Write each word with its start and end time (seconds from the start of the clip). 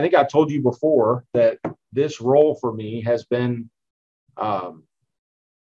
I 0.00 0.02
think 0.02 0.14
I've 0.14 0.30
told 0.30 0.50
you 0.50 0.62
before 0.62 1.26
that 1.34 1.58
this 1.92 2.22
role 2.22 2.54
for 2.54 2.72
me 2.72 3.02
has 3.02 3.26
been 3.26 3.68
um, 4.38 4.84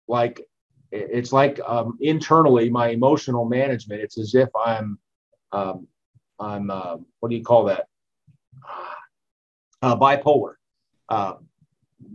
like 0.08 0.48
it's 0.94 1.34
like 1.34 1.60
um, 1.68 1.98
internally 2.00 2.70
my 2.70 2.88
emotional 2.88 3.44
management. 3.44 4.02
It's 4.02 4.18
as 4.18 4.36
if 4.36 4.48
I'm 4.56 4.98
um, 5.52 5.88
I'm 6.40 6.72
uh, 6.72 6.98
what 7.20 7.30
do 7.30 7.36
you 7.36 7.44
call 7.44 7.66
that? 7.66 7.88
Uh, 9.82 9.98
bipolar, 9.98 10.54
uh, 11.10 11.34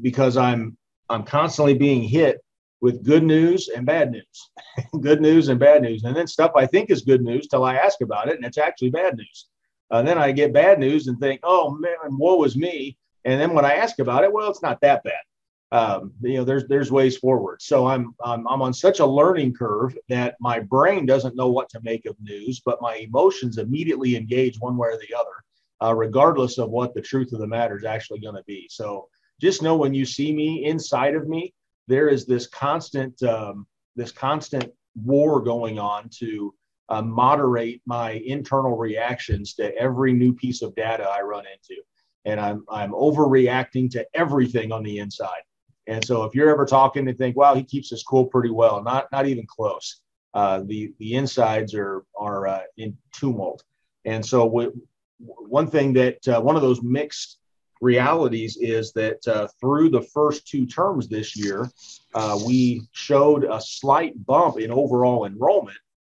because 0.00 0.38
I'm 0.38 0.78
I'm 1.10 1.24
constantly 1.24 1.74
being 1.74 2.04
hit 2.04 2.42
with 2.80 3.04
good 3.04 3.22
news 3.22 3.68
and 3.68 3.84
bad 3.84 4.12
news, 4.12 4.50
good 5.02 5.20
news 5.20 5.48
and 5.48 5.60
bad 5.60 5.82
news, 5.82 6.04
and 6.04 6.16
then 6.16 6.26
stuff 6.26 6.52
I 6.56 6.64
think 6.64 6.90
is 6.90 7.02
good 7.02 7.20
news 7.20 7.48
till 7.48 7.64
I 7.64 7.74
ask 7.74 8.00
about 8.00 8.28
it, 8.28 8.36
and 8.36 8.46
it's 8.46 8.56
actually 8.56 8.92
bad 8.92 9.14
news. 9.18 9.48
Uh, 9.94 10.02
then 10.02 10.18
I 10.18 10.32
get 10.32 10.52
bad 10.52 10.80
news 10.80 11.06
and 11.06 11.20
think, 11.20 11.38
oh 11.44 11.70
man, 11.70 12.18
woe 12.18 12.42
is 12.42 12.56
me. 12.56 12.98
And 13.24 13.40
then 13.40 13.54
when 13.54 13.64
I 13.64 13.74
ask 13.74 14.00
about 14.00 14.24
it, 14.24 14.32
well, 14.32 14.50
it's 14.50 14.60
not 14.60 14.80
that 14.80 15.04
bad. 15.04 15.22
Um, 15.70 16.12
you 16.20 16.36
know, 16.36 16.42
there's 16.42 16.66
there's 16.66 16.90
ways 16.90 17.16
forward. 17.16 17.62
So 17.62 17.86
I'm, 17.86 18.12
I'm 18.24 18.44
I'm 18.48 18.60
on 18.60 18.74
such 18.74 18.98
a 18.98 19.06
learning 19.06 19.54
curve 19.54 19.96
that 20.08 20.34
my 20.40 20.58
brain 20.58 21.06
doesn't 21.06 21.36
know 21.36 21.48
what 21.48 21.68
to 21.68 21.80
make 21.84 22.06
of 22.06 22.16
news, 22.20 22.60
but 22.66 22.82
my 22.82 22.96
emotions 22.96 23.58
immediately 23.58 24.16
engage 24.16 24.58
one 24.58 24.76
way 24.76 24.88
or 24.88 24.98
the 24.98 25.14
other, 25.16 25.36
uh, 25.80 25.94
regardless 25.94 26.58
of 26.58 26.70
what 26.70 26.92
the 26.92 27.00
truth 27.00 27.32
of 27.32 27.38
the 27.38 27.46
matter 27.46 27.76
is 27.76 27.84
actually 27.84 28.18
going 28.18 28.34
to 28.34 28.44
be. 28.48 28.66
So 28.68 29.06
just 29.40 29.62
know 29.62 29.76
when 29.76 29.94
you 29.94 30.04
see 30.04 30.34
me 30.34 30.64
inside 30.64 31.14
of 31.14 31.28
me, 31.28 31.54
there 31.86 32.08
is 32.08 32.26
this 32.26 32.48
constant 32.48 33.22
um, 33.22 33.64
this 33.94 34.10
constant 34.10 34.72
war 34.96 35.40
going 35.40 35.78
on 35.78 36.08
to 36.18 36.52
uh, 36.88 37.02
moderate 37.02 37.80
my 37.86 38.12
internal 38.12 38.76
reactions 38.76 39.54
to 39.54 39.74
every 39.76 40.12
new 40.12 40.32
piece 40.32 40.62
of 40.62 40.74
data 40.74 41.04
I 41.04 41.22
run 41.22 41.44
into. 41.46 41.80
And 42.24 42.40
I'm, 42.40 42.64
I'm 42.68 42.92
overreacting 42.92 43.90
to 43.92 44.06
everything 44.14 44.72
on 44.72 44.82
the 44.82 44.98
inside. 44.98 45.42
And 45.86 46.04
so 46.04 46.24
if 46.24 46.34
you're 46.34 46.50
ever 46.50 46.64
talking 46.64 47.06
and 47.08 47.18
think, 47.18 47.36
wow, 47.36 47.54
he 47.54 47.62
keeps 47.62 47.90
his 47.90 48.02
cool 48.02 48.24
pretty 48.26 48.50
well, 48.50 48.82
not, 48.82 49.10
not 49.12 49.26
even 49.26 49.46
close. 49.46 50.00
Uh, 50.32 50.62
the, 50.64 50.92
the 50.98 51.14
insides 51.14 51.74
are, 51.74 52.04
are 52.18 52.46
uh, 52.46 52.62
in 52.76 52.96
tumult. 53.12 53.62
And 54.04 54.24
so 54.24 54.72
one 55.18 55.68
thing 55.68 55.92
that 55.94 56.26
uh, 56.28 56.40
one 56.40 56.56
of 56.56 56.62
those 56.62 56.82
mixed 56.82 57.38
realities 57.80 58.56
is 58.60 58.92
that 58.92 59.26
uh, 59.28 59.46
through 59.60 59.90
the 59.90 60.02
first 60.02 60.48
two 60.48 60.66
terms 60.66 61.08
this 61.08 61.36
year, 61.36 61.70
uh, 62.14 62.38
we 62.46 62.82
showed 62.92 63.44
a 63.44 63.60
slight 63.60 64.24
bump 64.26 64.58
in 64.58 64.70
overall 64.70 65.26
enrollment 65.26 65.76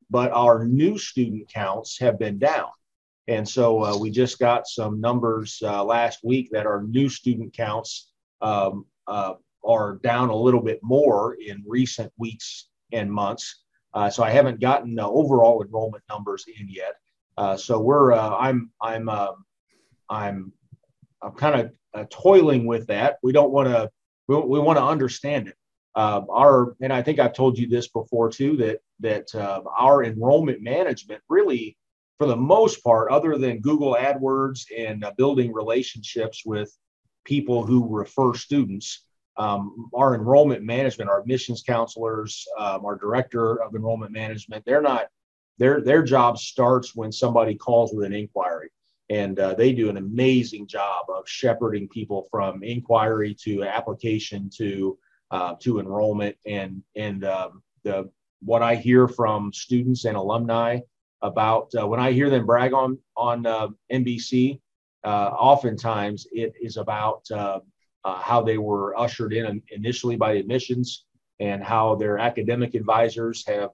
but 0.10 0.32
our 0.32 0.66
new 0.66 0.98
student 0.98 1.52
counts 1.52 2.00
have 2.00 2.20
been 2.20 2.38
down. 2.38 2.70
And 3.28 3.48
so 3.48 3.84
uh, 3.84 3.98
we 3.98 4.12
just 4.12 4.38
got 4.40 4.68
some 4.68 5.02
numbers 5.02 5.62
uh, 5.64 5.84
last 5.84 6.20
week 6.24 6.50
that 6.52 6.68
our 6.68 6.84
new 6.84 7.10
student 7.10 7.54
counts 7.54 8.12
um, 8.42 8.86
uh, 9.08 9.34
are 9.64 10.00
down 10.04 10.30
a 10.30 10.36
little 10.36 10.62
bit 10.62 10.80
more 10.84 11.36
in 11.36 11.64
recent 11.66 12.14
weeks 12.18 12.68
and 12.92 13.12
months. 13.12 13.64
Uh, 13.94 14.10
so 14.10 14.24
I 14.24 14.30
haven't 14.30 14.60
gotten 14.60 14.94
the 14.94 15.08
overall 15.08 15.64
enrollment 15.64 16.04
numbers 16.10 16.46
in 16.60 16.68
yet. 16.70 16.96
Uh, 17.38 17.58
so 17.58 17.80
we're 17.80 18.14
uh, 18.14 18.36
I'm 18.38 18.72
I'm 18.82 19.10
um, 19.10 19.46
I'm 20.10 20.54
I'm 21.22 21.32
kind 21.32 21.72
of 21.94 22.10
toiling 22.10 22.66
with 22.66 22.88
that. 22.88 23.18
We 23.24 23.32
don't 23.32 23.52
want 23.52 23.70
to 23.70 23.90
we, 24.28 24.36
we 24.36 24.60
want 24.60 24.78
to 24.78 24.84
understand 24.84 25.48
it. 25.48 25.56
Our 25.96 26.76
and 26.82 26.94
I 26.94 27.02
think 27.02 27.20
I've 27.20 27.34
told 27.34 27.58
you 27.58 27.68
this 27.68 27.88
before 27.88 28.30
too 28.30 28.58
that 28.58 28.80
that 29.00 29.34
uh, 29.36 29.62
our 29.78 30.04
enrollment 30.04 30.62
management 30.62 31.22
really, 31.30 31.78
for 32.18 32.28
the 32.28 32.36
most 32.36 32.84
part, 32.84 33.12
other 33.12 33.38
than 33.38 33.60
Google 33.60 33.96
AdWords 34.00 34.66
and 34.76 35.04
uh, 35.04 35.12
building 35.18 35.54
relationships 35.54 36.44
with 36.46 36.76
people 37.26 37.66
who 37.66 37.88
refer 37.90 38.34
students, 38.34 39.06
um, 39.38 39.90
our 39.94 40.16
enrollment 40.16 40.64
management, 40.64 41.10
our 41.10 41.20
admissions 41.20 41.62
counselors, 41.62 42.46
um, 42.58 42.86
our 42.86 42.96
director 42.96 43.62
of 43.62 43.76
enrollment 43.76 44.12
management, 44.12 44.64
they're 44.66 44.82
not 44.82 45.08
their 45.58 45.82
their 45.82 46.04
job 46.04 46.38
starts 46.38 46.96
when 46.96 47.12
somebody 47.12 47.56
calls 47.56 47.94
with 47.94 48.06
an 48.06 48.14
inquiry. 48.14 48.70
And 49.10 49.40
uh, 49.40 49.54
they 49.54 49.72
do 49.72 49.90
an 49.90 49.98
amazing 49.98 50.68
job 50.68 51.06
of 51.10 51.30
shepherding 51.30 51.88
people 51.90 52.28
from 52.32 52.64
inquiry 52.64 53.36
to 53.44 53.64
application 53.64 54.50
to 54.58 54.98
uh, 55.32 55.56
to 55.62 55.80
enrollment. 55.80 56.36
And 56.46 56.82
and 56.96 57.24
um, 57.24 57.62
the 57.84 58.10
what 58.42 58.62
I 58.62 58.76
hear 58.76 59.08
from 59.08 59.52
students 59.54 60.06
and 60.06 60.18
alumni 60.18 60.80
about 61.22 61.72
uh, 61.80 61.88
when 61.88 62.00
I 62.00 62.12
hear 62.12 62.30
them 62.30 62.46
brag 62.46 62.74
on 62.74 62.98
on 63.16 63.46
uh, 63.46 63.68
NBC, 63.92 64.60
uh, 65.04 65.08
oftentimes 65.08 66.28
it 66.32 66.54
is 66.62 66.78
about 66.78 67.24
uh, 67.32 67.60
uh, 68.04 68.20
how 68.20 68.42
they 68.42 68.58
were 68.58 68.98
ushered 69.00 69.34
in 69.34 69.62
initially 69.72 70.16
by 70.16 70.34
admissions 70.34 71.06
and 71.40 71.64
how 71.64 71.96
their 71.96 72.18
academic 72.18 72.76
advisors 72.76 73.46
have 73.48 73.72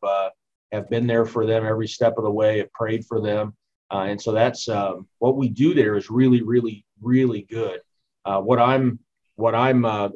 have 0.71 0.89
been 0.89 1.05
there 1.05 1.25
for 1.25 1.45
them 1.45 1.65
every 1.65 1.87
step 1.87 2.17
of 2.17 2.23
the 2.23 2.31
way, 2.31 2.59
have 2.59 2.71
prayed 2.71 3.05
for 3.05 3.19
them, 3.19 3.53
and 3.91 4.21
so 4.21 4.31
that's 4.31 4.69
um, 4.69 5.07
what 5.19 5.35
we 5.35 5.49
do 5.49 5.73
there 5.73 5.95
is 5.95 6.09
really 6.09 6.41
really 6.41 6.85
really 7.01 7.43
good. 7.49 7.81
what 8.25 8.59
I'm 8.59 8.99
what 9.35 9.55
I'm 9.55 9.85
uh, 9.85 10.09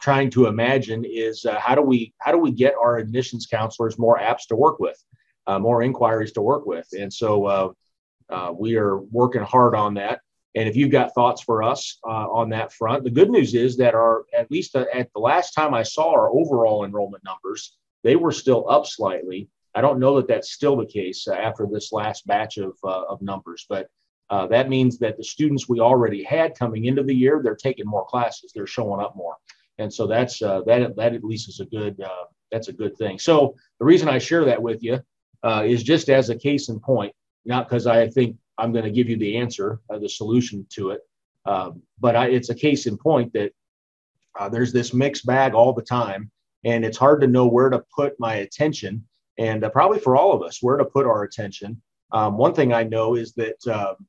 trying 0.00 0.30
to 0.30 0.46
imagine 0.46 1.04
is 1.04 1.44
uh, 1.44 1.58
how 1.58 1.74
do 1.74 1.82
we 1.82 2.14
how 2.18 2.32
do 2.32 2.38
we 2.38 2.52
get 2.52 2.74
our 2.74 2.96
admissions 2.98 3.46
counselors 3.46 3.98
more 3.98 4.18
apps 4.18 4.46
to 4.48 4.56
work 4.56 4.78
with, 4.78 5.02
uh, 5.46 5.58
more 5.58 5.82
inquiries 5.82 6.32
to 6.32 6.42
work 6.42 6.66
with, 6.66 6.86
and 6.98 7.12
so 7.12 7.46
uh, 7.46 7.72
uh, 8.28 8.52
we 8.56 8.76
are 8.76 8.98
working 8.98 9.42
hard 9.42 9.74
on 9.74 9.94
that. 9.94 10.20
And 10.56 10.68
if 10.68 10.74
you've 10.74 10.90
got 10.90 11.14
thoughts 11.14 11.42
for 11.42 11.62
us 11.62 11.98
uh, 12.04 12.28
on 12.28 12.50
that 12.50 12.72
front, 12.72 13.04
the 13.04 13.10
good 13.10 13.30
news 13.30 13.54
is 13.54 13.76
that 13.76 13.94
our 13.94 14.24
at 14.36 14.50
least 14.50 14.74
at 14.74 15.12
the 15.12 15.20
last 15.20 15.52
time 15.52 15.74
I 15.74 15.82
saw 15.82 16.10
our 16.12 16.28
overall 16.30 16.84
enrollment 16.84 17.22
numbers, 17.24 17.76
they 18.02 18.16
were 18.16 18.32
still 18.32 18.68
up 18.68 18.86
slightly. 18.86 19.48
I 19.74 19.80
don't 19.80 20.00
know 20.00 20.16
that 20.16 20.26
that's 20.26 20.50
still 20.50 20.76
the 20.76 20.86
case 20.86 21.28
after 21.28 21.68
this 21.70 21.92
last 21.92 22.26
batch 22.26 22.58
of 22.58 22.76
of 22.82 23.22
numbers, 23.22 23.66
but 23.68 23.88
uh, 24.30 24.46
that 24.46 24.68
means 24.68 24.98
that 24.98 25.16
the 25.16 25.24
students 25.24 25.68
we 25.68 25.80
already 25.80 26.22
had 26.22 26.56
coming 26.56 26.84
into 26.84 27.02
the 27.02 27.14
year, 27.14 27.40
they're 27.42 27.56
taking 27.56 27.86
more 27.86 28.06
classes, 28.06 28.52
they're 28.54 28.66
showing 28.66 29.00
up 29.00 29.16
more, 29.16 29.36
and 29.78 29.92
so 29.92 30.06
that's 30.06 30.40
uh, 30.40 30.62
that. 30.66 30.94
That 30.96 31.14
at 31.14 31.24
least 31.24 31.48
is 31.48 31.60
a 31.60 31.66
good. 31.66 32.00
Uh, 32.00 32.24
that's 32.52 32.68
a 32.68 32.72
good 32.72 32.96
thing. 32.96 33.18
So 33.18 33.54
the 33.78 33.84
reason 33.84 34.08
I 34.08 34.18
share 34.18 34.44
that 34.44 34.60
with 34.60 34.82
you 34.82 35.00
uh, 35.44 35.64
is 35.66 35.84
just 35.84 36.08
as 36.08 36.30
a 36.30 36.36
case 36.36 36.68
in 36.68 36.80
point, 36.80 37.12
not 37.44 37.68
because 37.68 37.86
I 37.86 38.08
think 38.08 38.36
I'm 38.58 38.72
going 38.72 38.84
to 38.84 38.90
give 38.90 39.08
you 39.08 39.16
the 39.16 39.36
answer, 39.36 39.80
the 39.88 40.08
solution 40.08 40.66
to 40.70 40.90
it, 40.90 41.00
um, 41.44 41.82
but 42.00 42.16
I, 42.16 42.26
it's 42.26 42.50
a 42.50 42.54
case 42.54 42.86
in 42.86 42.98
point 42.98 43.32
that 43.34 43.52
uh, 44.38 44.48
there's 44.48 44.72
this 44.72 44.92
mixed 44.92 45.26
bag 45.26 45.54
all 45.54 45.72
the 45.72 45.82
time, 45.82 46.30
and 46.64 46.84
it's 46.84 46.98
hard 46.98 47.20
to 47.20 47.26
know 47.26 47.46
where 47.46 47.70
to 47.70 47.84
put 47.94 48.18
my 48.18 48.34
attention, 48.36 49.04
and 49.38 49.64
probably 49.72 49.98
for 49.98 50.16
all 50.16 50.32
of 50.32 50.42
us, 50.42 50.58
where 50.60 50.76
to 50.76 50.84
put 50.84 51.06
our 51.06 51.22
attention. 51.24 51.80
Um, 52.12 52.36
one 52.36 52.54
thing 52.54 52.72
I 52.72 52.82
know 52.82 53.14
is 53.14 53.32
that 53.34 53.66
um, 53.68 54.06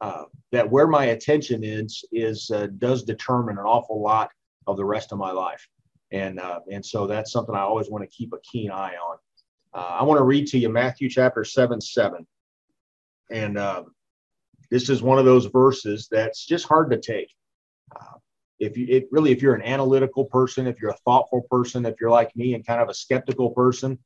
uh, 0.00 0.24
that 0.52 0.70
where 0.70 0.86
my 0.86 1.06
attention 1.06 1.62
is 1.62 2.04
is 2.12 2.50
uh, 2.50 2.68
does 2.78 3.04
determine 3.04 3.58
an 3.58 3.64
awful 3.64 4.02
lot 4.02 4.30
of 4.66 4.76
the 4.76 4.84
rest 4.84 5.12
of 5.12 5.18
my 5.18 5.30
life, 5.30 5.66
and 6.10 6.40
uh, 6.40 6.60
and 6.70 6.84
so 6.84 7.06
that's 7.06 7.32
something 7.32 7.54
I 7.54 7.60
always 7.60 7.90
want 7.90 8.02
to 8.02 8.16
keep 8.16 8.32
a 8.32 8.38
keen 8.40 8.70
eye 8.70 8.94
on. 8.94 9.16
Uh, 9.72 9.96
I 10.00 10.02
want 10.02 10.18
to 10.18 10.24
read 10.24 10.46
to 10.48 10.58
you 10.58 10.68
Matthew 10.68 11.08
chapter 11.08 11.44
seven 11.44 11.80
seven, 11.80 12.26
and 13.30 13.58
um, 13.58 13.94
this 14.70 14.88
is 14.88 15.02
one 15.02 15.18
of 15.18 15.24
those 15.24 15.46
verses 15.46 16.08
that's 16.10 16.44
just 16.44 16.66
hard 16.66 16.90
to 16.90 17.00
take. 17.00 17.32
Uh, 17.94 18.18
if 18.58 18.76
you 18.76 18.86
it 18.88 19.08
really 19.10 19.30
if 19.30 19.42
you're 19.42 19.54
an 19.54 19.62
analytical 19.62 20.24
person, 20.24 20.66
if 20.66 20.80
you're 20.80 20.90
a 20.90 20.98
thoughtful 21.04 21.42
person, 21.50 21.86
if 21.86 21.94
you're 22.00 22.10
like 22.10 22.34
me 22.36 22.54
and 22.54 22.66
kind 22.66 22.80
of 22.80 22.88
a 22.88 22.94
skeptical 22.94 23.50
person, 23.50 23.98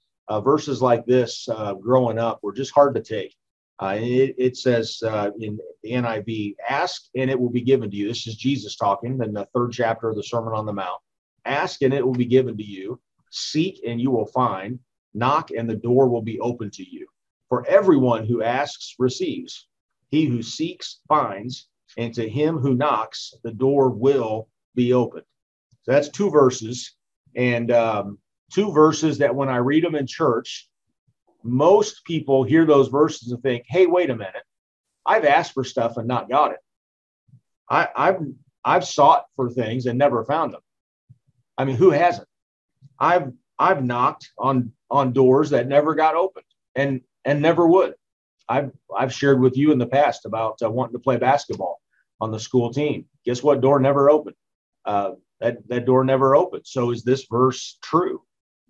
verses 0.42 0.82
like 0.82 1.06
this 1.06 1.48
growing 1.80 2.18
up 2.18 2.40
were 2.42 2.52
just 2.52 2.72
hard 2.72 2.94
to 2.94 3.02
take. 3.02 3.34
Uh, 3.80 3.96
it, 3.96 4.34
it, 4.38 4.56
says 4.56 5.00
uh, 5.04 5.30
in 5.38 5.58
the 5.82 5.92
NIV, 5.92 6.56
ask 6.68 7.04
and 7.14 7.30
it 7.30 7.38
will 7.38 7.50
be 7.50 7.60
given 7.60 7.90
to 7.90 7.96
you. 7.96 8.08
This 8.08 8.26
is 8.26 8.36
Jesus 8.36 8.76
talking 8.76 9.20
in 9.22 9.32
the 9.32 9.48
third 9.54 9.72
chapter 9.72 10.08
of 10.08 10.16
the 10.16 10.22
Sermon 10.22 10.52
on 10.52 10.66
the 10.66 10.72
Mount. 10.72 11.00
Ask 11.44 11.82
and 11.82 11.94
it 11.94 12.04
will 12.04 12.12
be 12.12 12.24
given 12.24 12.56
to 12.56 12.64
you. 12.64 13.00
Seek 13.30 13.80
and 13.86 14.00
you 14.00 14.10
will 14.10 14.26
find. 14.26 14.80
Knock 15.14 15.50
and 15.50 15.70
the 15.70 15.76
door 15.76 16.08
will 16.08 16.22
be 16.22 16.40
open 16.40 16.70
to 16.72 16.88
you. 16.88 17.06
For 17.48 17.66
everyone 17.66 18.26
who 18.26 18.42
asks 18.42 18.94
receives. 18.98 19.68
He 20.10 20.26
who 20.26 20.42
seeks 20.42 21.00
finds. 21.08 21.68
And 21.96 22.12
to 22.14 22.28
him 22.28 22.58
who 22.58 22.74
knocks, 22.74 23.32
the 23.42 23.52
door 23.52 23.90
will 23.90 24.48
be 24.74 24.92
opened. 24.92 25.24
So 25.82 25.92
that's 25.92 26.08
two 26.08 26.30
verses. 26.30 26.94
And 27.34 27.70
um, 27.70 28.18
two 28.52 28.72
verses 28.72 29.18
that 29.18 29.34
when 29.34 29.48
I 29.48 29.56
read 29.56 29.84
them 29.84 29.94
in 29.94 30.06
church, 30.06 30.68
most 31.42 32.04
people 32.04 32.42
hear 32.44 32.66
those 32.66 32.88
verses 32.88 33.32
and 33.32 33.42
think, 33.42 33.64
hey, 33.66 33.86
wait 33.86 34.10
a 34.10 34.16
minute, 34.16 34.42
I've 35.06 35.24
asked 35.24 35.54
for 35.54 35.64
stuff 35.64 35.96
and 35.96 36.08
not 36.08 36.28
got 36.28 36.52
it. 36.52 36.58
I, 37.70 37.88
I've 37.96 38.20
I've 38.64 38.84
sought 38.84 39.24
for 39.36 39.50
things 39.50 39.86
and 39.86 39.98
never 39.98 40.24
found 40.24 40.52
them. 40.52 40.60
I 41.56 41.64
mean, 41.64 41.76
who 41.76 41.90
hasn't? 41.90 42.28
I've 42.98 43.32
I've 43.58 43.84
knocked 43.84 44.30
on 44.38 44.72
on 44.90 45.12
doors 45.12 45.50
that 45.50 45.68
never 45.68 45.94
got 45.94 46.16
opened 46.16 46.46
and 46.74 47.00
and 47.24 47.40
never 47.40 47.66
would. 47.66 47.94
I've 48.48 48.72
I've 48.96 49.12
shared 49.12 49.40
with 49.40 49.56
you 49.56 49.72
in 49.72 49.78
the 49.78 49.86
past 49.86 50.24
about 50.24 50.58
uh, 50.62 50.70
wanting 50.70 50.94
to 50.94 50.98
play 51.00 51.16
basketball. 51.16 51.80
on 52.20 52.30
the 52.30 52.40
school 52.40 52.72
team. 52.72 53.06
Guess 53.24 53.42
what? 53.42 53.60
Door 53.60 53.80
never 53.80 54.10
opened. 54.10 54.36
Uh, 54.84 55.12
that, 55.40 55.66
that 55.68 55.84
door 55.84 56.04
never 56.04 56.34
opened. 56.34 56.66
So 56.66 56.90
is 56.90 57.04
this 57.04 57.26
verse 57.30 57.78
true? 57.82 58.22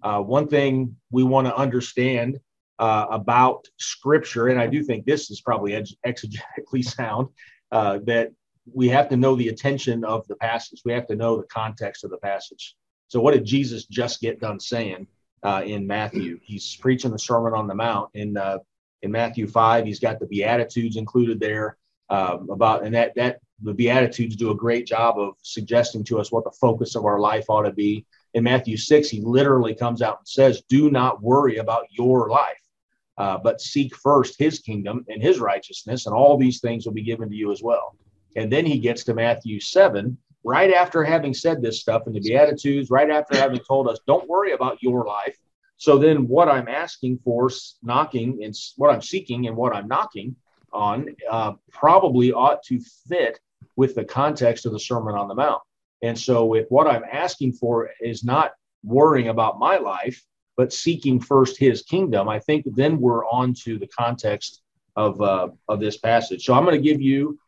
Uh, 0.02 0.20
one 0.20 0.48
thing 0.48 0.96
we 1.10 1.24
want 1.24 1.46
to 1.46 1.56
understand 1.56 2.38
uh, 2.78 3.06
about 3.10 3.66
scripture, 3.78 4.48
and 4.48 4.60
I 4.60 4.66
do 4.66 4.82
think 4.82 5.04
this 5.04 5.30
is 5.30 5.40
probably 5.40 5.72
exegetically 6.06 6.84
sound, 6.96 7.28
uh, 7.72 7.98
that 8.04 8.30
we 8.72 8.88
have 8.88 9.08
to 9.08 9.16
know 9.16 9.34
the 9.34 9.48
attention 9.48 10.04
of 10.04 10.26
the 10.28 10.36
passage. 10.36 10.82
We 10.84 10.92
have 10.92 11.06
to 11.08 11.16
know 11.16 11.36
the 11.36 11.44
context 11.44 12.04
of 12.04 12.10
the 12.10 12.18
passage. 12.18 12.76
So, 13.08 13.20
what 13.20 13.34
did 13.34 13.44
Jesus 13.44 13.86
just 13.86 14.20
get 14.20 14.40
done 14.40 14.60
saying 14.60 15.06
uh, 15.42 15.62
in 15.64 15.86
Matthew? 15.86 16.38
He's 16.42 16.76
preaching 16.76 17.10
the 17.10 17.18
Sermon 17.18 17.54
on 17.54 17.66
the 17.66 17.74
Mount 17.74 18.10
in 18.14 18.36
uh, 18.36 18.58
in 19.02 19.10
Matthew 19.10 19.46
five. 19.46 19.86
He's 19.86 20.00
got 20.00 20.20
the 20.20 20.26
Beatitudes 20.26 20.96
included 20.96 21.40
there 21.40 21.76
um, 22.10 22.48
about, 22.50 22.84
and 22.84 22.94
that 22.94 23.14
that 23.16 23.38
the 23.62 23.74
Beatitudes 23.74 24.36
do 24.36 24.50
a 24.50 24.54
great 24.54 24.86
job 24.86 25.18
of 25.18 25.34
suggesting 25.42 26.04
to 26.04 26.20
us 26.20 26.30
what 26.30 26.44
the 26.44 26.52
focus 26.60 26.94
of 26.94 27.04
our 27.04 27.18
life 27.18 27.46
ought 27.48 27.62
to 27.62 27.72
be. 27.72 28.04
In 28.34 28.44
Matthew 28.44 28.76
six, 28.76 29.08
he 29.08 29.20
literally 29.22 29.74
comes 29.74 30.02
out 30.02 30.18
and 30.18 30.28
says, 30.28 30.62
"Do 30.68 30.90
not 30.90 31.22
worry 31.22 31.56
about 31.56 31.86
your 31.90 32.28
life." 32.28 32.60
Uh, 33.18 33.36
but 33.36 33.60
seek 33.60 33.94
first 33.96 34.38
his 34.38 34.60
kingdom 34.60 35.04
and 35.08 35.20
his 35.20 35.40
righteousness, 35.40 36.06
and 36.06 36.14
all 36.14 36.38
these 36.38 36.60
things 36.60 36.86
will 36.86 36.92
be 36.92 37.02
given 37.02 37.28
to 37.28 37.34
you 37.34 37.50
as 37.50 37.62
well. 37.62 37.96
And 38.36 38.50
then 38.50 38.64
he 38.64 38.78
gets 38.78 39.02
to 39.04 39.14
Matthew 39.14 39.58
7, 39.58 40.16
right 40.44 40.72
after 40.72 41.02
having 41.02 41.34
said 41.34 41.60
this 41.60 41.80
stuff 41.80 42.06
in 42.06 42.12
the 42.12 42.20
Beatitudes, 42.20 42.90
right 42.90 43.10
after 43.10 43.36
having 43.36 43.58
told 43.58 43.88
us, 43.88 43.98
don't 44.06 44.28
worry 44.28 44.52
about 44.52 44.82
your 44.82 45.04
life. 45.04 45.36
So 45.78 45.98
then, 45.98 46.26
what 46.26 46.48
I'm 46.48 46.68
asking 46.68 47.18
for, 47.24 47.50
knocking, 47.82 48.42
and 48.42 48.54
what 48.76 48.92
I'm 48.92 49.02
seeking 49.02 49.46
and 49.46 49.56
what 49.56 49.74
I'm 49.74 49.86
knocking 49.86 50.34
on 50.72 51.14
uh, 51.30 51.52
probably 51.70 52.32
ought 52.32 52.62
to 52.64 52.80
fit 53.08 53.38
with 53.76 53.94
the 53.94 54.04
context 54.04 54.66
of 54.66 54.72
the 54.72 54.80
Sermon 54.80 55.14
on 55.14 55.28
the 55.28 55.34
Mount. 55.34 55.62
And 56.02 56.18
so, 56.18 56.54
if 56.54 56.66
what 56.68 56.88
I'm 56.88 57.04
asking 57.10 57.52
for 57.54 57.90
is 58.00 58.24
not 58.24 58.52
worrying 58.82 59.28
about 59.28 59.58
my 59.58 59.78
life, 59.78 60.24
but 60.58 60.72
seeking 60.72 61.20
first 61.20 61.56
his 61.56 61.82
kingdom, 61.82 62.28
I 62.28 62.40
think 62.40 62.66
then 62.74 62.98
we're 62.98 63.24
on 63.26 63.54
to 63.62 63.78
the 63.78 63.86
context 63.86 64.62
of, 64.96 65.22
uh, 65.22 65.48
of 65.68 65.78
this 65.78 65.96
passage. 65.96 66.44
So 66.44 66.52
I'm 66.52 66.64
going 66.64 66.76
to 66.76 66.82
give 66.82 67.00
you, 67.00 67.38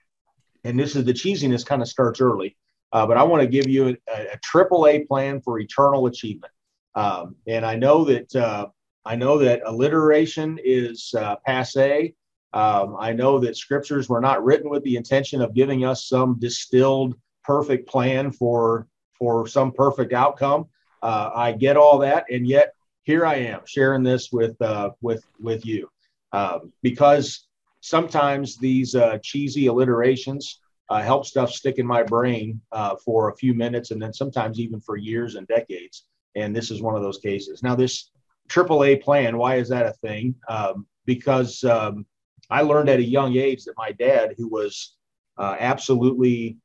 and 0.62 0.78
this 0.78 0.94
is 0.94 1.04
the 1.04 1.12
cheesiness 1.12 1.66
kind 1.66 1.82
of 1.82 1.88
starts 1.88 2.20
early, 2.20 2.56
uh, 2.92 3.04
but 3.08 3.16
I 3.16 3.24
want 3.24 3.42
to 3.42 3.48
give 3.48 3.66
you 3.66 3.88
a, 3.88 3.96
a, 4.14 4.38
triple 4.44 4.86
A 4.86 5.00
plan 5.00 5.40
for 5.40 5.58
eternal 5.58 6.06
achievement. 6.06 6.52
Um, 6.94 7.34
and 7.48 7.66
I 7.66 7.74
know 7.74 8.04
that 8.04 8.34
uh, 8.36 8.68
I 9.04 9.16
know 9.16 9.38
that 9.38 9.62
alliteration 9.66 10.60
is 10.62 11.12
uh, 11.18 11.36
passe. 11.44 12.14
Um, 12.52 12.96
I 12.98 13.12
know 13.12 13.40
that 13.40 13.56
scriptures 13.56 14.08
were 14.08 14.20
not 14.20 14.44
written 14.44 14.70
with 14.70 14.84
the 14.84 14.94
intention 14.96 15.42
of 15.42 15.54
giving 15.54 15.84
us 15.84 16.06
some 16.06 16.38
distilled 16.38 17.16
perfect 17.42 17.88
plan 17.88 18.30
for 18.30 18.86
for 19.18 19.48
some 19.48 19.72
perfect 19.72 20.12
outcome. 20.12 20.66
Uh, 21.02 21.30
I 21.34 21.52
get 21.52 21.76
all 21.76 21.98
that, 21.98 22.26
and 22.30 22.46
yet 22.46 22.74
here 23.10 23.26
I 23.26 23.34
am 23.36 23.62
sharing 23.66 24.04
this 24.04 24.30
with 24.30 24.60
uh, 24.62 24.90
with 25.00 25.24
with 25.40 25.66
you 25.66 25.90
um, 26.32 26.72
because 26.80 27.48
sometimes 27.80 28.56
these 28.56 28.94
uh, 28.94 29.18
cheesy 29.20 29.66
alliterations 29.66 30.60
uh, 30.90 31.02
help 31.02 31.26
stuff 31.26 31.50
stick 31.50 31.78
in 31.78 31.86
my 31.86 32.04
brain 32.04 32.60
uh, 32.70 32.94
for 33.04 33.28
a 33.28 33.34
few 33.34 33.52
minutes 33.52 33.90
and 33.90 34.00
then 34.00 34.12
sometimes 34.12 34.60
even 34.60 34.80
for 34.80 34.96
years 34.96 35.34
and 35.34 35.46
decades. 35.48 36.04
And 36.36 36.54
this 36.54 36.70
is 36.70 36.82
one 36.82 36.94
of 36.94 37.02
those 37.02 37.18
cases. 37.18 37.64
Now, 37.64 37.74
this 37.74 38.10
AAA 38.48 39.02
plan, 39.02 39.36
why 39.36 39.56
is 39.56 39.68
that 39.70 39.86
a 39.86 39.92
thing? 39.92 40.36
Um, 40.48 40.86
because 41.04 41.64
um, 41.64 42.06
I 42.48 42.62
learned 42.62 42.88
at 42.88 43.00
a 43.00 43.04
young 43.18 43.36
age 43.36 43.64
that 43.64 43.74
my 43.76 43.90
dad, 43.90 44.34
who 44.36 44.46
was 44.48 44.96
uh, 45.36 45.56
absolutely 45.58 46.58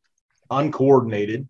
uncoordinated, 0.51 1.47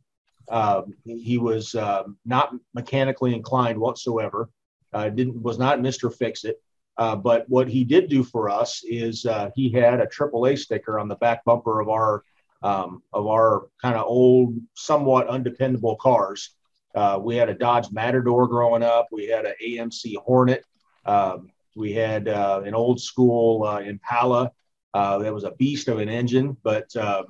um, 0.49 0.93
he 1.03 1.37
was 1.37 1.75
um, 1.75 2.17
not 2.25 2.53
mechanically 2.73 3.33
inclined 3.33 3.77
whatsoever 3.77 4.49
uh, 4.95 5.09
didn't 5.09 5.41
was 5.41 5.59
not 5.59 5.79
Mr. 5.79 6.13
Fix 6.13 6.45
It. 6.45 6.61
Uh, 6.97 7.15
but 7.15 7.47
what 7.49 7.67
he 7.67 7.83
did 7.83 8.09
do 8.09 8.23
for 8.23 8.49
us 8.49 8.81
is 8.85 9.25
uh, 9.25 9.49
he 9.53 9.69
had 9.69 9.99
a 9.99 10.07
AAA 10.07 10.57
sticker 10.57 10.97
on 10.97 11.09
the 11.09 11.15
back 11.15 11.43
bumper 11.43 11.81
of 11.81 11.89
our 11.89 12.23
um, 12.63 13.03
of 13.13 13.27
our 13.27 13.67
kind 13.81 13.95
of 13.95 14.05
old, 14.07 14.55
somewhat 14.73 15.27
undependable 15.27 15.97
cars. 15.97 16.55
Uh, 16.95 17.19
we 17.21 17.35
had 17.35 17.49
a 17.49 17.53
Dodge 17.53 17.91
Matador 17.91 18.47
growing 18.47 18.81
up. 18.81 19.07
We 19.11 19.27
had 19.27 19.45
an 19.45 19.53
AMC 19.63 20.15
Hornet. 20.15 20.63
Um, 21.05 21.51
we 21.75 21.91
had 21.91 22.29
uh, 22.29 22.61
an 22.65 22.73
old 22.73 23.01
school 23.01 23.65
uh, 23.65 23.81
Impala. 23.81 24.51
that 24.93 25.33
was 25.33 25.43
a 25.43 25.51
beast 25.51 25.89
of 25.89 25.99
an 25.99 26.09
engine, 26.09 26.57
but 26.63 26.95
um, 26.95 27.25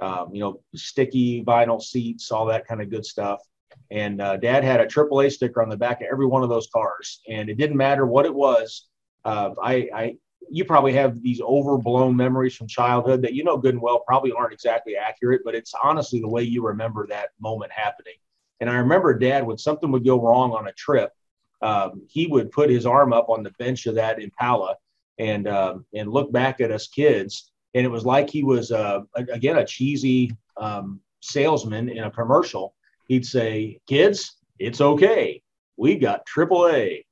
um, 0.00 0.28
you 0.32 0.40
know, 0.40 0.60
sticky 0.74 1.42
vinyl 1.44 1.82
seats, 1.82 2.30
all 2.30 2.46
that 2.46 2.66
kind 2.66 2.82
of 2.82 2.90
good 2.90 3.06
stuff. 3.06 3.40
And 3.90 4.20
uh, 4.20 4.36
dad 4.36 4.64
had 4.64 4.80
a 4.80 4.86
AAA 4.86 5.32
sticker 5.32 5.62
on 5.62 5.68
the 5.68 5.76
back 5.76 6.00
of 6.00 6.08
every 6.10 6.26
one 6.26 6.42
of 6.42 6.48
those 6.48 6.68
cars. 6.72 7.20
And 7.28 7.48
it 7.48 7.56
didn't 7.56 7.76
matter 7.76 8.06
what 8.06 8.26
it 8.26 8.34
was. 8.34 8.86
Uh, 9.24 9.50
I, 9.62 9.88
I, 9.94 10.16
you 10.50 10.64
probably 10.64 10.92
have 10.94 11.22
these 11.22 11.40
overblown 11.40 12.16
memories 12.16 12.54
from 12.54 12.68
childhood 12.68 13.22
that 13.22 13.34
you 13.34 13.44
know 13.44 13.56
good 13.56 13.74
and 13.74 13.82
well 13.82 14.00
probably 14.06 14.32
aren't 14.32 14.52
exactly 14.52 14.96
accurate, 14.96 15.42
but 15.44 15.54
it's 15.54 15.74
honestly 15.82 16.20
the 16.20 16.28
way 16.28 16.42
you 16.42 16.64
remember 16.66 17.06
that 17.06 17.30
moment 17.40 17.72
happening. 17.72 18.14
And 18.60 18.68
I 18.68 18.76
remember 18.76 19.16
dad, 19.18 19.46
when 19.46 19.58
something 19.58 19.90
would 19.92 20.04
go 20.04 20.20
wrong 20.20 20.52
on 20.52 20.68
a 20.68 20.72
trip, 20.72 21.12
um, 21.62 22.02
he 22.08 22.26
would 22.26 22.50
put 22.50 22.70
his 22.70 22.86
arm 22.86 23.12
up 23.12 23.28
on 23.28 23.42
the 23.42 23.52
bench 23.58 23.86
of 23.86 23.96
that 23.96 24.20
Impala 24.20 24.76
and 25.18 25.48
um, 25.48 25.84
and 25.94 26.10
look 26.10 26.32
back 26.32 26.60
at 26.60 26.70
us 26.70 26.86
kids, 26.88 27.50
and 27.74 27.84
it 27.84 27.90
was 27.90 28.04
like 28.04 28.30
he 28.30 28.44
was 28.44 28.70
uh, 28.70 29.00
again 29.16 29.58
a 29.58 29.66
cheesy 29.66 30.30
um, 30.56 31.00
salesman 31.20 31.88
in 31.88 32.04
a 32.04 32.10
commercial, 32.10 32.74
he'd 33.08 33.26
say, 33.26 33.80
Kids, 33.86 34.36
it's 34.58 34.80
okay. 34.80 35.42
We 35.76 35.96
got 35.96 36.26
AAA. 36.26 37.04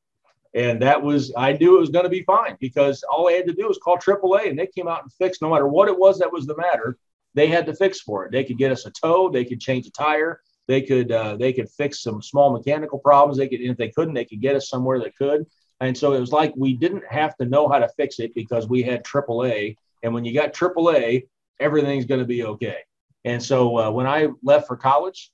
And 0.54 0.80
that 0.80 1.02
was, 1.02 1.32
I 1.36 1.52
knew 1.52 1.76
it 1.76 1.80
was 1.80 1.90
going 1.90 2.04
to 2.04 2.10
be 2.10 2.22
fine 2.22 2.56
because 2.60 3.04
all 3.12 3.28
I 3.28 3.32
had 3.32 3.46
to 3.46 3.52
do 3.52 3.68
was 3.68 3.78
call 3.78 3.98
AAA 3.98 4.48
and 4.48 4.58
they 4.58 4.66
came 4.66 4.88
out 4.88 5.02
and 5.02 5.12
fixed 5.12 5.42
no 5.42 5.50
matter 5.50 5.68
what 5.68 5.88
it 5.88 5.98
was 5.98 6.18
that 6.18 6.32
was 6.32 6.46
the 6.46 6.56
matter. 6.56 6.96
They 7.34 7.48
had 7.48 7.66
to 7.66 7.74
fix 7.74 8.00
for 8.00 8.24
it. 8.24 8.32
They 8.32 8.44
could 8.44 8.56
get 8.56 8.72
us 8.72 8.86
a 8.86 8.90
tow, 8.90 9.28
they 9.28 9.44
could 9.44 9.60
change 9.60 9.86
a 9.86 9.90
tire, 9.90 10.40
they 10.66 10.82
could 10.82 11.12
uh, 11.12 11.36
they 11.36 11.52
could 11.52 11.70
fix 11.70 12.02
some 12.02 12.22
small 12.22 12.52
mechanical 12.52 12.98
problems. 12.98 13.38
They 13.38 13.48
could, 13.48 13.60
if 13.60 13.76
they 13.76 13.90
couldn't, 13.90 14.14
they 14.14 14.24
could 14.24 14.40
get 14.40 14.56
us 14.56 14.68
somewhere 14.68 14.98
that 15.00 15.16
could. 15.16 15.46
And 15.80 15.96
so 15.96 16.14
it 16.14 16.20
was 16.20 16.32
like 16.32 16.54
we 16.56 16.74
didn't 16.74 17.04
have 17.08 17.36
to 17.36 17.44
know 17.44 17.68
how 17.68 17.78
to 17.78 17.88
fix 17.96 18.18
it 18.18 18.34
because 18.34 18.66
we 18.66 18.82
had 18.82 19.04
AAA. 19.04 19.76
And 20.02 20.14
when 20.14 20.24
you 20.24 20.32
got 20.32 20.54
AAA, 20.54 21.28
everything's 21.60 22.06
going 22.06 22.20
to 22.20 22.26
be 22.26 22.44
okay. 22.44 22.78
And 23.24 23.42
so 23.42 23.78
uh, 23.78 23.90
when 23.90 24.06
I 24.06 24.28
left 24.42 24.66
for 24.66 24.76
college, 24.76 25.30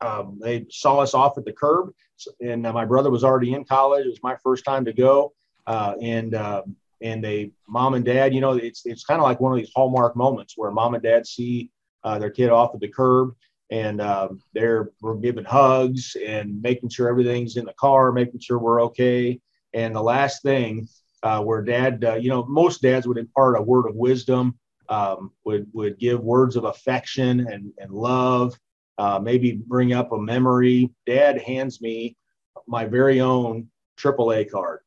um, 0.00 0.38
they 0.42 0.66
saw 0.70 0.98
us 0.98 1.14
off 1.14 1.38
at 1.38 1.44
the 1.44 1.52
curb, 1.52 1.90
and 2.40 2.66
uh, 2.66 2.72
my 2.72 2.84
brother 2.84 3.10
was 3.10 3.24
already 3.24 3.54
in 3.54 3.64
college. 3.64 4.06
It 4.06 4.10
was 4.10 4.22
my 4.22 4.36
first 4.42 4.64
time 4.64 4.84
to 4.84 4.92
go, 4.92 5.32
uh, 5.66 5.94
and 6.00 6.34
uh, 6.34 6.62
and 7.02 7.22
they, 7.22 7.52
mom 7.68 7.94
and 7.94 8.04
dad, 8.04 8.34
you 8.34 8.40
know, 8.40 8.52
it's 8.52 8.84
it's 8.84 9.04
kind 9.04 9.20
of 9.20 9.24
like 9.24 9.40
one 9.40 9.52
of 9.52 9.58
these 9.58 9.72
hallmark 9.74 10.16
moments 10.16 10.54
where 10.56 10.70
mom 10.70 10.94
and 10.94 11.02
dad 11.02 11.26
see 11.26 11.70
uh, 12.04 12.18
their 12.18 12.30
kid 12.30 12.50
off 12.50 12.74
at 12.74 12.80
the 12.80 12.88
curb, 12.88 13.34
and 13.70 14.00
um, 14.00 14.42
they're 14.52 14.90
we're 15.00 15.16
giving 15.16 15.44
hugs 15.44 16.16
and 16.24 16.60
making 16.60 16.88
sure 16.88 17.08
everything's 17.08 17.56
in 17.56 17.64
the 17.64 17.74
car, 17.74 18.12
making 18.12 18.40
sure 18.40 18.58
we're 18.58 18.82
okay. 18.82 19.40
And 19.74 19.94
the 19.94 20.02
last 20.02 20.42
thing, 20.42 20.88
uh, 21.22 21.42
where 21.42 21.62
dad, 21.62 22.04
uh, 22.04 22.14
you 22.14 22.28
know, 22.30 22.44
most 22.46 22.82
dads 22.82 23.06
would 23.06 23.18
impart 23.18 23.58
a 23.58 23.62
word 23.62 23.86
of 23.88 23.94
wisdom, 23.94 24.58
um, 24.88 25.32
would 25.44 25.66
would 25.72 25.98
give 25.98 26.20
words 26.20 26.56
of 26.56 26.64
affection 26.64 27.40
and 27.40 27.72
and 27.78 27.90
love 27.90 28.58
uh, 28.98 29.18
maybe 29.22 29.52
bring 29.52 29.92
up 29.92 30.12
a 30.12 30.18
memory. 30.18 30.90
Dad 31.06 31.40
hands 31.40 31.80
me 31.80 32.16
my 32.66 32.84
very 32.84 33.20
own 33.20 33.68
AAA 33.98 34.50
card 34.50 34.80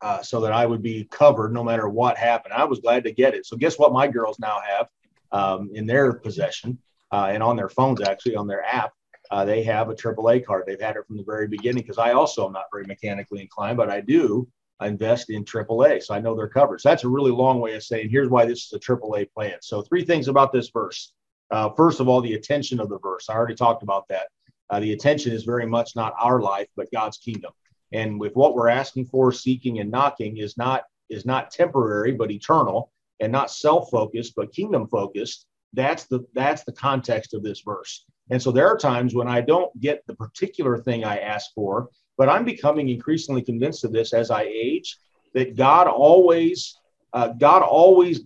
uh, 0.00 0.22
so 0.22 0.40
that 0.40 0.52
I 0.52 0.66
would 0.66 0.82
be 0.82 1.04
covered 1.04 1.52
no 1.52 1.64
matter 1.64 1.88
what 1.88 2.16
happened. 2.16 2.54
I 2.54 2.64
was 2.64 2.80
glad 2.80 3.04
to 3.04 3.12
get 3.12 3.34
it. 3.34 3.46
So, 3.46 3.56
guess 3.56 3.78
what 3.78 3.92
my 3.92 4.06
girls 4.06 4.38
now 4.38 4.60
have 4.60 4.88
um, 5.32 5.70
in 5.74 5.86
their 5.86 6.12
possession 6.12 6.78
uh, 7.12 7.30
and 7.32 7.42
on 7.42 7.56
their 7.56 7.68
phones, 7.68 8.00
actually, 8.00 8.36
on 8.36 8.46
their 8.46 8.64
app? 8.64 8.92
Uh, 9.30 9.44
they 9.44 9.62
have 9.62 9.90
a 9.90 9.94
AAA 9.94 10.44
card. 10.44 10.64
They've 10.66 10.80
had 10.80 10.96
it 10.96 11.06
from 11.06 11.18
the 11.18 11.24
very 11.24 11.48
beginning 11.48 11.82
because 11.82 11.98
I 11.98 12.12
also 12.12 12.46
am 12.46 12.52
not 12.52 12.64
very 12.72 12.84
mechanically 12.84 13.42
inclined, 13.42 13.76
but 13.76 13.90
I 13.90 14.00
do 14.00 14.48
invest 14.80 15.28
in 15.28 15.44
AAA. 15.44 16.02
So 16.02 16.14
I 16.14 16.20
know 16.20 16.34
they're 16.34 16.48
covered. 16.48 16.80
So 16.80 16.88
that's 16.88 17.04
a 17.04 17.08
really 17.08 17.32
long 17.32 17.60
way 17.60 17.74
of 17.74 17.82
saying 17.82 18.08
here's 18.10 18.30
why 18.30 18.46
this 18.46 18.64
is 18.66 18.72
a 18.72 18.78
AAA 18.78 19.30
plan. 19.32 19.56
So, 19.60 19.82
three 19.82 20.04
things 20.04 20.28
about 20.28 20.52
this 20.52 20.70
verse. 20.70 21.12
Uh, 21.50 21.70
first 21.70 22.00
of 22.00 22.08
all, 22.08 22.20
the 22.20 22.34
attention 22.34 22.80
of 22.80 22.88
the 22.88 22.98
verse. 22.98 23.28
I 23.28 23.34
already 23.34 23.54
talked 23.54 23.82
about 23.82 24.08
that. 24.08 24.28
Uh, 24.70 24.80
the 24.80 24.92
attention 24.92 25.32
is 25.32 25.44
very 25.44 25.66
much 25.66 25.96
not 25.96 26.14
our 26.20 26.40
life, 26.40 26.68
but 26.76 26.92
God's 26.92 27.18
kingdom. 27.18 27.52
And 27.92 28.20
with 28.20 28.36
what 28.36 28.54
we're 28.54 28.68
asking 28.68 29.06
for, 29.06 29.32
seeking, 29.32 29.80
and 29.80 29.90
knocking 29.90 30.36
is 30.36 30.56
not 30.56 30.84
is 31.08 31.24
not 31.24 31.50
temporary, 31.50 32.12
but 32.12 32.30
eternal, 32.30 32.92
and 33.20 33.32
not 33.32 33.50
self-focused, 33.50 34.34
but 34.36 34.52
kingdom-focused. 34.52 35.46
That's 35.72 36.04
the 36.04 36.20
that's 36.34 36.64
the 36.64 36.72
context 36.72 37.32
of 37.32 37.42
this 37.42 37.60
verse. 37.60 38.04
And 38.30 38.42
so 38.42 38.52
there 38.52 38.68
are 38.68 38.76
times 38.76 39.14
when 39.14 39.28
I 39.28 39.40
don't 39.40 39.78
get 39.80 40.06
the 40.06 40.14
particular 40.14 40.76
thing 40.76 41.04
I 41.04 41.18
ask 41.18 41.52
for, 41.54 41.88
but 42.18 42.28
I'm 42.28 42.44
becoming 42.44 42.90
increasingly 42.90 43.42
convinced 43.42 43.84
of 43.84 43.92
this 43.92 44.12
as 44.12 44.30
I 44.30 44.42
age 44.42 44.98
that 45.34 45.56
God 45.56 45.86
always 45.86 46.78
uh, 47.14 47.28
God 47.28 47.62
always 47.62 48.20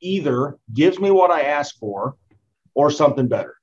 either 0.00 0.58
gives 0.74 0.98
me 0.98 1.12
what 1.12 1.30
I 1.30 1.42
ask 1.42 1.78
for 1.78 2.16
or 2.78 2.92
something 2.92 3.26
better. 3.26 3.56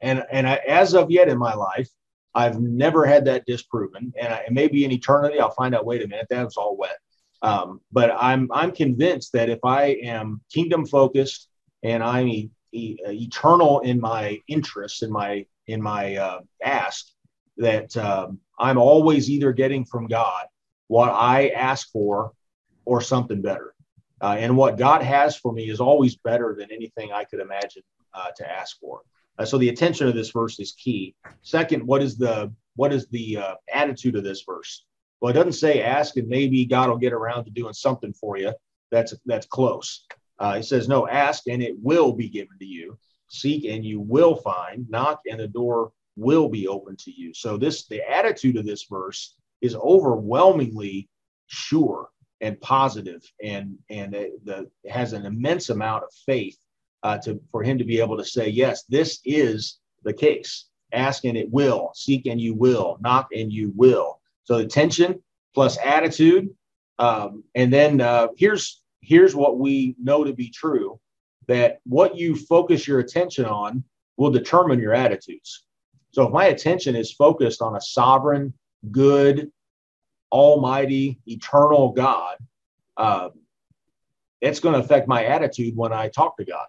And 0.00 0.24
and 0.32 0.48
I, 0.48 0.54
as 0.66 0.94
of 0.94 1.10
yet 1.10 1.28
in 1.28 1.36
my 1.36 1.54
life, 1.54 1.90
I've 2.34 2.58
never 2.58 3.04
had 3.04 3.26
that 3.26 3.44
disproven. 3.44 4.14
And, 4.18 4.32
I, 4.32 4.44
maybe 4.50 4.86
in 4.86 4.90
eternity, 4.90 5.38
I'll 5.38 5.50
find 5.50 5.74
out. 5.74 5.84
Wait 5.84 6.02
a 6.02 6.08
minute, 6.08 6.26
that 6.30 6.42
was 6.42 6.56
all 6.56 6.74
wet. 6.78 6.96
Um, 7.42 7.82
but 7.92 8.10
I'm 8.18 8.50
I'm 8.50 8.72
convinced 8.72 9.34
that 9.34 9.50
if 9.50 9.58
I 9.62 9.82
am 10.14 10.40
kingdom 10.50 10.86
focused 10.86 11.48
and 11.82 12.02
I'm 12.02 12.28
e- 12.28 12.50
e- 12.72 12.96
eternal 13.26 13.80
in 13.80 14.00
my 14.00 14.40
interests 14.48 15.02
in 15.02 15.12
my 15.12 15.44
in 15.66 15.82
my 15.82 16.16
uh, 16.16 16.40
ask, 16.64 17.08
that 17.58 17.94
um, 17.98 18.38
I'm 18.58 18.78
always 18.78 19.28
either 19.28 19.52
getting 19.52 19.84
from 19.84 20.06
God 20.06 20.46
what 20.88 21.10
I 21.10 21.48
ask 21.48 21.92
for 21.92 22.32
or 22.86 23.02
something 23.02 23.42
better. 23.42 23.73
Uh, 24.24 24.36
and 24.38 24.56
what 24.56 24.78
God 24.78 25.02
has 25.02 25.36
for 25.36 25.52
me 25.52 25.68
is 25.68 25.80
always 25.80 26.16
better 26.16 26.56
than 26.58 26.72
anything 26.72 27.12
I 27.12 27.24
could 27.24 27.40
imagine 27.40 27.82
uh, 28.14 28.30
to 28.36 28.50
ask 28.50 28.80
for. 28.80 29.02
Uh, 29.38 29.44
so 29.44 29.58
the 29.58 29.68
attention 29.68 30.08
of 30.08 30.14
this 30.14 30.30
verse 30.30 30.58
is 30.58 30.72
key. 30.72 31.14
Second, 31.42 31.86
what 31.86 32.02
is 32.02 32.16
the 32.16 32.50
what 32.76 32.90
is 32.90 33.06
the 33.08 33.36
uh, 33.36 33.54
attitude 33.70 34.16
of 34.16 34.24
this 34.24 34.42
verse? 34.42 34.86
Well, 35.20 35.30
it 35.30 35.34
doesn't 35.34 35.52
say 35.52 35.82
ask 35.82 36.16
and 36.16 36.26
maybe 36.26 36.64
God 36.64 36.88
will 36.88 36.96
get 36.96 37.12
around 37.12 37.44
to 37.44 37.50
doing 37.50 37.74
something 37.74 38.14
for 38.14 38.38
you. 38.38 38.54
That's 38.90 39.12
that's 39.26 39.46
close. 39.46 40.06
Uh, 40.38 40.56
it 40.60 40.62
says 40.62 40.88
no, 40.88 41.06
ask 41.06 41.42
and 41.46 41.62
it 41.62 41.74
will 41.82 42.14
be 42.14 42.30
given 42.30 42.56
to 42.60 42.66
you. 42.66 42.96
Seek 43.28 43.66
and 43.66 43.84
you 43.84 44.00
will 44.00 44.36
find. 44.36 44.88
Knock 44.88 45.20
and 45.30 45.38
the 45.38 45.48
door 45.48 45.92
will 46.16 46.48
be 46.48 46.66
open 46.66 46.96
to 47.00 47.10
you. 47.10 47.34
So 47.34 47.58
this 47.58 47.86
the 47.88 48.00
attitude 48.10 48.56
of 48.56 48.64
this 48.64 48.86
verse 48.88 49.36
is 49.60 49.76
overwhelmingly 49.76 51.10
sure 51.46 52.08
and 52.40 52.60
positive 52.60 53.22
and 53.42 53.76
and 53.90 54.12
the, 54.12 54.70
has 54.88 55.12
an 55.12 55.26
immense 55.26 55.70
amount 55.70 56.04
of 56.04 56.10
faith 56.26 56.58
uh, 57.02 57.18
to 57.18 57.40
for 57.50 57.62
him 57.62 57.78
to 57.78 57.84
be 57.84 58.00
able 58.00 58.16
to 58.16 58.24
say 58.24 58.48
yes 58.48 58.84
this 58.88 59.20
is 59.24 59.78
the 60.02 60.12
case. 60.12 60.66
Ask 60.92 61.24
and 61.24 61.36
it 61.36 61.50
will. 61.50 61.90
Seek 61.94 62.26
and 62.26 62.40
you 62.40 62.54
will. 62.54 62.98
Knock 63.00 63.28
and 63.34 63.52
you 63.52 63.72
will. 63.74 64.20
So 64.44 64.58
the 64.58 64.66
tension 64.66 65.22
plus 65.54 65.78
attitude 65.82 66.50
um, 66.98 67.44
and 67.54 67.72
then 67.72 68.00
uh, 68.00 68.28
here's 68.36 68.82
here's 69.00 69.34
what 69.34 69.58
we 69.58 69.96
know 70.02 70.24
to 70.24 70.32
be 70.32 70.48
true 70.50 70.98
that 71.46 71.80
what 71.84 72.16
you 72.16 72.36
focus 72.36 72.88
your 72.88 73.00
attention 73.00 73.44
on 73.44 73.84
will 74.16 74.30
determine 74.30 74.80
your 74.80 74.94
attitudes. 74.94 75.66
So 76.12 76.26
if 76.26 76.32
my 76.32 76.46
attention 76.46 76.96
is 76.96 77.12
focused 77.12 77.60
on 77.60 77.76
a 77.76 77.80
sovereign 77.80 78.54
good 78.90 79.50
almighty 80.32 81.20
eternal 81.26 81.92
god 81.92 82.36
uh, 82.96 83.28
it's 84.40 84.60
going 84.60 84.74
to 84.74 84.80
affect 84.80 85.08
my 85.08 85.24
attitude 85.24 85.76
when 85.76 85.92
i 85.92 86.08
talk 86.08 86.36
to 86.36 86.44
god. 86.44 86.66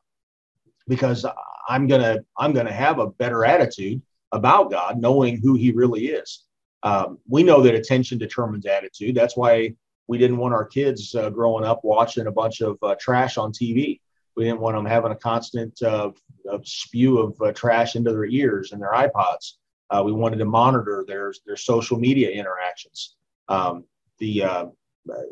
Because 0.88 1.26
i'm 1.68 1.88
going 1.88 2.02
to 2.02 2.24
i'm 2.38 2.54
going 2.54 2.68
to 2.68 2.74
have 2.74 3.00
a 3.00 3.08
better 3.08 3.46
attitude 3.46 4.02
about 4.32 4.72
god 4.72 5.00
knowing 5.00 5.38
who 5.38 5.56
he 5.56 5.72
really 5.72 6.08
is. 6.08 6.44
Um, 6.84 7.18
we 7.28 7.42
know 7.42 7.62
that 7.62 7.74
attention 7.74 8.20
determines 8.20 8.68
attitude. 8.68 9.16
That's 9.16 9.36
why 9.36 9.74
we 10.08 10.20
didn't 10.20 10.38
want 10.38 10.54
our 10.54 10.66
kids 10.66 11.16
uh, 11.16 11.32
growing 11.32 11.66
up 11.66 11.82
watching 11.84 12.28
a 12.28 12.32
bunch 12.32 12.62
of 12.62 12.78
uh, 12.84 12.96
trash 13.00 13.38
on 13.38 13.52
tv 13.52 14.00
we 14.36 14.44
didn't 14.44 14.60
want 14.60 14.76
them 14.76 14.86
having 14.86 15.12
a 15.12 15.16
constant 15.16 15.82
uh, 15.82 16.12
spew 16.64 17.20
of 17.20 17.42
uh, 17.42 17.52
trash 17.54 17.96
into 17.96 18.12
their 18.12 18.26
ears 18.26 18.72
and 18.72 18.82
their 18.82 18.92
ipods. 18.92 19.54
Uh, 19.90 20.04
we 20.04 20.12
wanted 20.12 20.38
to 20.38 20.46
monitor 20.46 21.06
their 21.08 21.34
their 21.46 21.56
social 21.56 21.98
media 21.98 22.30
interactions 22.30 23.16
um, 23.48 23.86
the 24.20 24.44
uh, 24.44 24.66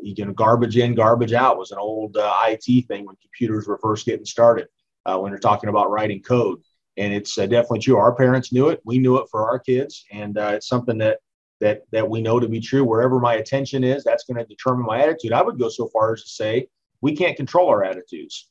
you 0.02 0.24
know 0.24 0.32
garbage 0.32 0.76
in 0.76 0.94
garbage 0.94 1.32
out 1.32 1.58
was 1.58 1.70
an 1.70 1.78
old 1.78 2.16
it 2.16 2.86
thing 2.86 3.06
when 3.06 3.16
computers 3.16 3.66
were 3.66 3.78
first 3.78 4.06
getting 4.06 4.24
started 4.24 4.68
uh, 5.06 5.18
when 5.18 5.30
you're 5.30 5.38
talking 5.38 5.68
about 5.68 5.90
writing 5.90 6.22
code. 6.22 6.60
And 6.96 7.12
it's 7.12 7.36
uh, 7.38 7.46
definitely 7.46 7.80
true. 7.80 7.96
Our 7.96 8.14
parents 8.14 8.52
knew 8.52 8.68
it. 8.68 8.80
We 8.84 8.98
knew 8.98 9.16
it 9.16 9.28
for 9.30 9.48
our 9.48 9.58
kids, 9.58 10.04
and 10.12 10.38
uh, 10.38 10.52
it's 10.54 10.68
something 10.68 10.98
that 10.98 11.18
that 11.60 11.82
that 11.90 12.08
we 12.08 12.22
know 12.22 12.38
to 12.38 12.48
be 12.48 12.60
true. 12.60 12.84
Wherever 12.84 13.18
my 13.18 13.34
attention 13.34 13.82
is, 13.82 14.04
that's 14.04 14.24
going 14.24 14.36
to 14.38 14.44
determine 14.44 14.86
my 14.86 15.00
attitude. 15.02 15.32
I 15.32 15.42
would 15.42 15.58
go 15.58 15.68
so 15.68 15.88
far 15.88 16.12
as 16.12 16.22
to 16.22 16.28
say 16.28 16.68
we 17.00 17.16
can't 17.16 17.36
control 17.36 17.68
our 17.68 17.82
attitudes, 17.82 18.48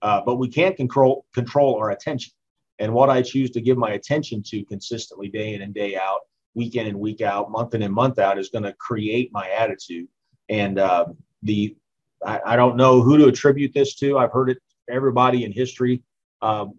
uh, 0.00 0.22
but 0.24 0.36
we 0.36 0.48
can 0.48 0.74
control 0.74 1.26
control 1.34 1.76
our 1.76 1.90
attention. 1.90 2.32
And 2.78 2.94
what 2.94 3.10
I 3.10 3.20
choose 3.20 3.50
to 3.50 3.60
give 3.60 3.76
my 3.76 3.90
attention 3.90 4.42
to 4.44 4.64
consistently, 4.64 5.28
day 5.28 5.54
in 5.54 5.62
and 5.62 5.74
day 5.74 5.96
out, 5.96 6.20
week 6.54 6.76
in 6.76 6.86
and 6.86 6.98
week 6.98 7.20
out, 7.20 7.50
month 7.50 7.74
in 7.74 7.82
and 7.82 7.94
month 7.94 8.18
out, 8.18 8.38
is 8.38 8.50
going 8.50 8.64
to 8.64 8.72
create 8.74 9.30
my 9.32 9.48
attitude. 9.50 10.08
And 10.48 10.78
uh, 10.78 11.06
the 11.42 11.76
I, 12.24 12.40
I, 12.46 12.56
don't 12.56 12.76
know 12.76 13.00
who 13.00 13.16
to 13.18 13.26
attribute 13.26 13.72
this 13.72 13.94
to. 13.96 14.18
I've 14.18 14.32
heard 14.32 14.50
it 14.50 14.58
everybody 14.90 15.44
in 15.44 15.52
history. 15.52 16.02
Um, 16.40 16.74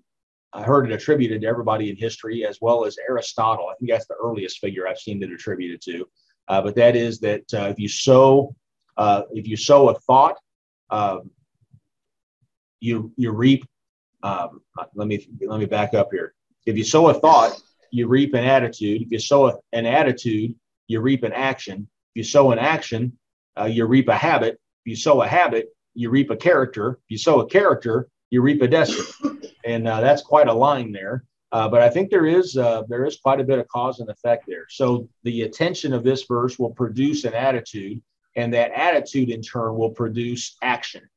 I 0.53 0.61
heard 0.63 0.89
it 0.89 0.93
attributed 0.93 1.41
to 1.41 1.47
everybody 1.47 1.89
in 1.89 1.95
history, 1.95 2.45
as 2.45 2.59
well 2.61 2.85
as 2.85 2.97
Aristotle. 3.09 3.67
I 3.67 3.73
think 3.75 3.91
that's 3.91 4.05
the 4.05 4.15
earliest 4.23 4.59
figure 4.59 4.87
I've 4.87 4.99
seen 4.99 5.21
it 5.23 5.31
attributed 5.31 5.81
to. 5.83 6.07
Uh, 6.47 6.61
but 6.61 6.75
that 6.75 6.95
is 6.95 7.19
that 7.21 7.51
uh, 7.53 7.69
if 7.69 7.79
you 7.79 7.87
sow, 7.87 8.55
uh, 8.97 9.23
if 9.31 9.47
you 9.47 9.57
sow 9.57 9.89
a 9.89 9.95
thought, 10.01 10.37
um, 10.89 11.31
you 12.79 13.11
you 13.17 13.31
reap. 13.31 13.65
Um, 14.21 14.61
let 14.93 15.07
me 15.07 15.27
let 15.41 15.59
me 15.59 15.65
back 15.65 15.93
up 15.93 16.09
here. 16.11 16.33
If 16.65 16.77
you 16.77 16.83
sow 16.83 17.09
a 17.09 17.13
thought, 17.13 17.59
you 17.93 18.07
reap 18.07 18.33
an 18.33 18.43
attitude. 18.43 19.03
If 19.03 19.11
you 19.11 19.19
sow 19.19 19.61
an 19.71 19.85
attitude, 19.85 20.55
you 20.87 20.99
reap 20.99 21.23
an 21.23 21.31
action. 21.31 21.87
If 22.15 22.15
you 22.15 22.23
sow 22.23 22.51
an 22.51 22.57
action, 22.57 23.17
uh, 23.57 23.65
you 23.65 23.85
reap 23.85 24.07
a 24.07 24.15
habit. 24.15 24.59
If 24.83 24.89
you 24.89 24.95
sow 24.95 25.21
a 25.21 25.27
habit, 25.27 25.67
you 25.93 26.09
reap 26.09 26.31
a 26.31 26.35
character. 26.35 26.99
If 27.05 27.11
you 27.11 27.17
sow 27.19 27.41
a 27.41 27.45
character, 27.47 28.09
you 28.31 28.41
reap 28.41 28.63
a 28.63 28.67
destiny. 28.67 29.51
And 29.63 29.87
uh, 29.87 30.01
that's 30.01 30.23
quite 30.23 30.47
a 30.47 30.53
line 30.53 30.91
there. 30.91 31.23
Uh, 31.51 31.69
but 31.69 31.83
I 31.83 31.89
think 31.89 32.09
there 32.09 32.25
is 32.25 32.57
uh, 32.57 32.81
there 32.89 33.05
is 33.05 33.19
quite 33.19 33.39
a 33.39 33.43
bit 33.43 33.59
of 33.59 33.67
cause 33.67 33.99
and 33.99 34.09
effect 34.09 34.45
there. 34.47 34.65
So 34.69 35.07
the 35.21 35.43
attention 35.43 35.93
of 35.93 36.03
this 36.03 36.23
verse 36.23 36.57
will 36.57 36.71
produce 36.71 37.25
an 37.25 37.35
attitude, 37.35 38.01
and 38.35 38.51
that 38.55 38.71
attitude 38.71 39.29
in 39.29 39.43
turn 39.43 39.75
will 39.75 39.91
produce 39.91 40.57
action. 40.63 41.07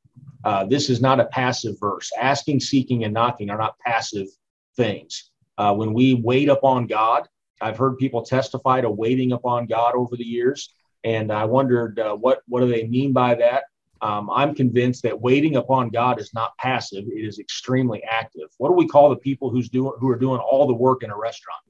Uh, 0.45 0.67
this 0.67 0.91
is 0.91 1.01
not 1.01 1.21
a 1.21 1.25
passive 1.25 1.77
verse. 1.81 2.11
Asking, 2.21 2.61
seeking, 2.61 3.05
and 3.05 3.15
knocking 3.15 3.49
are 3.49 3.57
not 3.57 3.79
passive 3.79 4.29
things. 4.77 5.31
Uh, 5.59 5.75
when 5.75 5.95
we 5.95 6.15
wait 6.15 6.49
upon 6.49 6.87
God, 6.87 7.29
I've 7.61 7.79
heard 7.79 7.97
people 7.97 8.23
testify 8.23 8.81
to 8.81 8.91
waiting 8.91 9.33
upon 9.33 9.67
God 9.67 9.95
over 9.95 10.17
the 10.17 10.25
years, 10.25 10.75
and 11.05 11.33
I 11.33 11.45
wondered 11.45 11.99
uh, 11.99 12.15
what 12.15 12.43
what 12.47 12.61
do 12.61 12.69
they 12.69 12.87
mean 12.87 13.13
by 13.13 13.35
that. 13.37 13.65
Um, 14.03 14.29
I'm 14.31 14.55
convinced 14.55 15.03
that 15.05 15.19
waiting 15.19 15.57
upon 15.57 15.89
God 15.89 16.21
is 16.21 16.35
not 16.35 16.57
passive; 16.59 17.05
it 17.07 17.25
is 17.25 17.39
extremely 17.39 18.03
active. 18.05 18.49
What 18.59 18.69
do 18.69 18.75
we 18.75 18.87
call 18.87 19.09
the 19.09 19.17
people 19.17 19.51
who's 19.51 19.71
doing 19.71 19.93
who 19.99 20.09
are 20.11 20.19
doing 20.19 20.41
all 20.41 20.67
the 20.67 20.75
work 20.75 21.03
in 21.03 21.11
a 21.11 21.17
restaurant? 21.17 21.61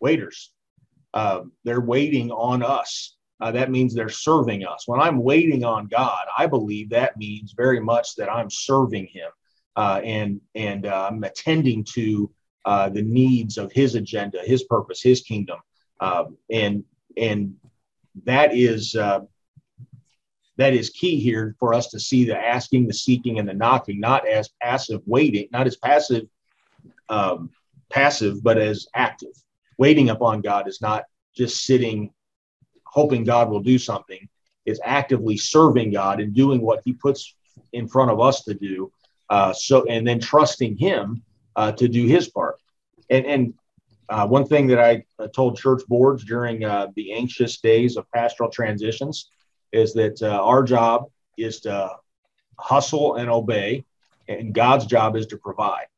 Waiters. 0.00 0.52
Uh, 1.14 1.42
they're 1.62 1.80
waiting 1.80 2.30
on 2.32 2.62
us. 2.62 3.16
Uh, 3.40 3.52
that 3.52 3.70
means 3.70 3.94
they're 3.94 4.08
serving 4.08 4.66
us. 4.66 4.86
When 4.86 5.00
I'm 5.00 5.22
waiting 5.22 5.64
on 5.64 5.86
God, 5.86 6.26
I 6.36 6.46
believe 6.46 6.90
that 6.90 7.16
means 7.16 7.52
very 7.56 7.80
much 7.80 8.16
that 8.16 8.30
I'm 8.30 8.50
serving 8.50 9.06
Him 9.06 9.30
uh, 9.76 10.00
and 10.04 10.40
and 10.54 10.86
I'm 10.86 11.24
attending 11.24 11.84
to 11.94 12.30
uh, 12.64 12.88
the 12.88 13.02
needs 13.02 13.58
of 13.58 13.72
His 13.72 13.94
agenda, 13.94 14.40
His 14.44 14.64
purpose, 14.64 15.02
His 15.02 15.20
kingdom, 15.20 15.58
um, 16.00 16.36
and 16.50 16.84
and 17.16 17.54
that 18.24 18.54
is 18.54 18.94
uh, 18.94 19.20
that 20.56 20.74
is 20.74 20.90
key 20.90 21.18
here 21.18 21.56
for 21.58 21.74
us 21.74 21.88
to 21.88 22.00
see 22.00 22.24
the 22.24 22.38
asking, 22.38 22.86
the 22.86 22.94
seeking, 22.94 23.38
and 23.38 23.48
the 23.48 23.54
knocking, 23.54 23.98
not 24.00 24.26
as 24.26 24.50
passive 24.62 25.00
waiting, 25.06 25.48
not 25.52 25.66
as 25.66 25.76
passive, 25.76 26.24
um, 27.08 27.50
passive, 27.90 28.42
but 28.42 28.58
as 28.58 28.86
active. 28.94 29.32
Waiting 29.78 30.10
upon 30.10 30.40
God 30.40 30.68
is 30.68 30.80
not 30.80 31.04
just 31.36 31.64
sitting, 31.64 32.12
hoping 32.86 33.24
God 33.24 33.50
will 33.50 33.60
do 33.60 33.78
something. 33.78 34.28
Is 34.66 34.80
actively 34.82 35.36
serving 35.36 35.92
God 35.92 36.20
and 36.20 36.32
doing 36.32 36.62
what 36.62 36.80
He 36.86 36.94
puts 36.94 37.34
in 37.74 37.86
front 37.86 38.10
of 38.10 38.20
us 38.20 38.44
to 38.44 38.54
do. 38.54 38.90
Uh, 39.34 39.52
so, 39.52 39.76
and 39.94 40.06
then 40.06 40.20
trusting 40.20 40.76
Him 40.88 41.22
uh, 41.56 41.72
to 41.80 41.86
do 41.88 42.02
His 42.06 42.28
part. 42.28 42.56
And 43.10 43.24
and 43.26 43.42
uh, 44.08 44.26
one 44.36 44.46
thing 44.46 44.64
that 44.68 44.80
I 44.90 44.92
told 45.38 45.58
church 45.58 45.82
boards 45.88 46.24
during 46.24 46.64
uh, 46.64 46.86
the 46.98 47.06
anxious 47.20 47.60
days 47.60 47.96
of 47.96 48.04
pastoral 48.12 48.50
transitions 48.50 49.16
is 49.72 49.92
that 49.94 50.16
uh, 50.22 50.40
our 50.50 50.62
job 50.62 50.98
is 51.36 51.54
to 51.60 51.74
hustle 52.58 53.08
and 53.16 53.28
obey, 53.40 53.84
and 54.28 54.54
God's 54.54 54.86
job 54.86 55.16
is 55.16 55.26
to 55.26 55.36
provide. 55.48 55.88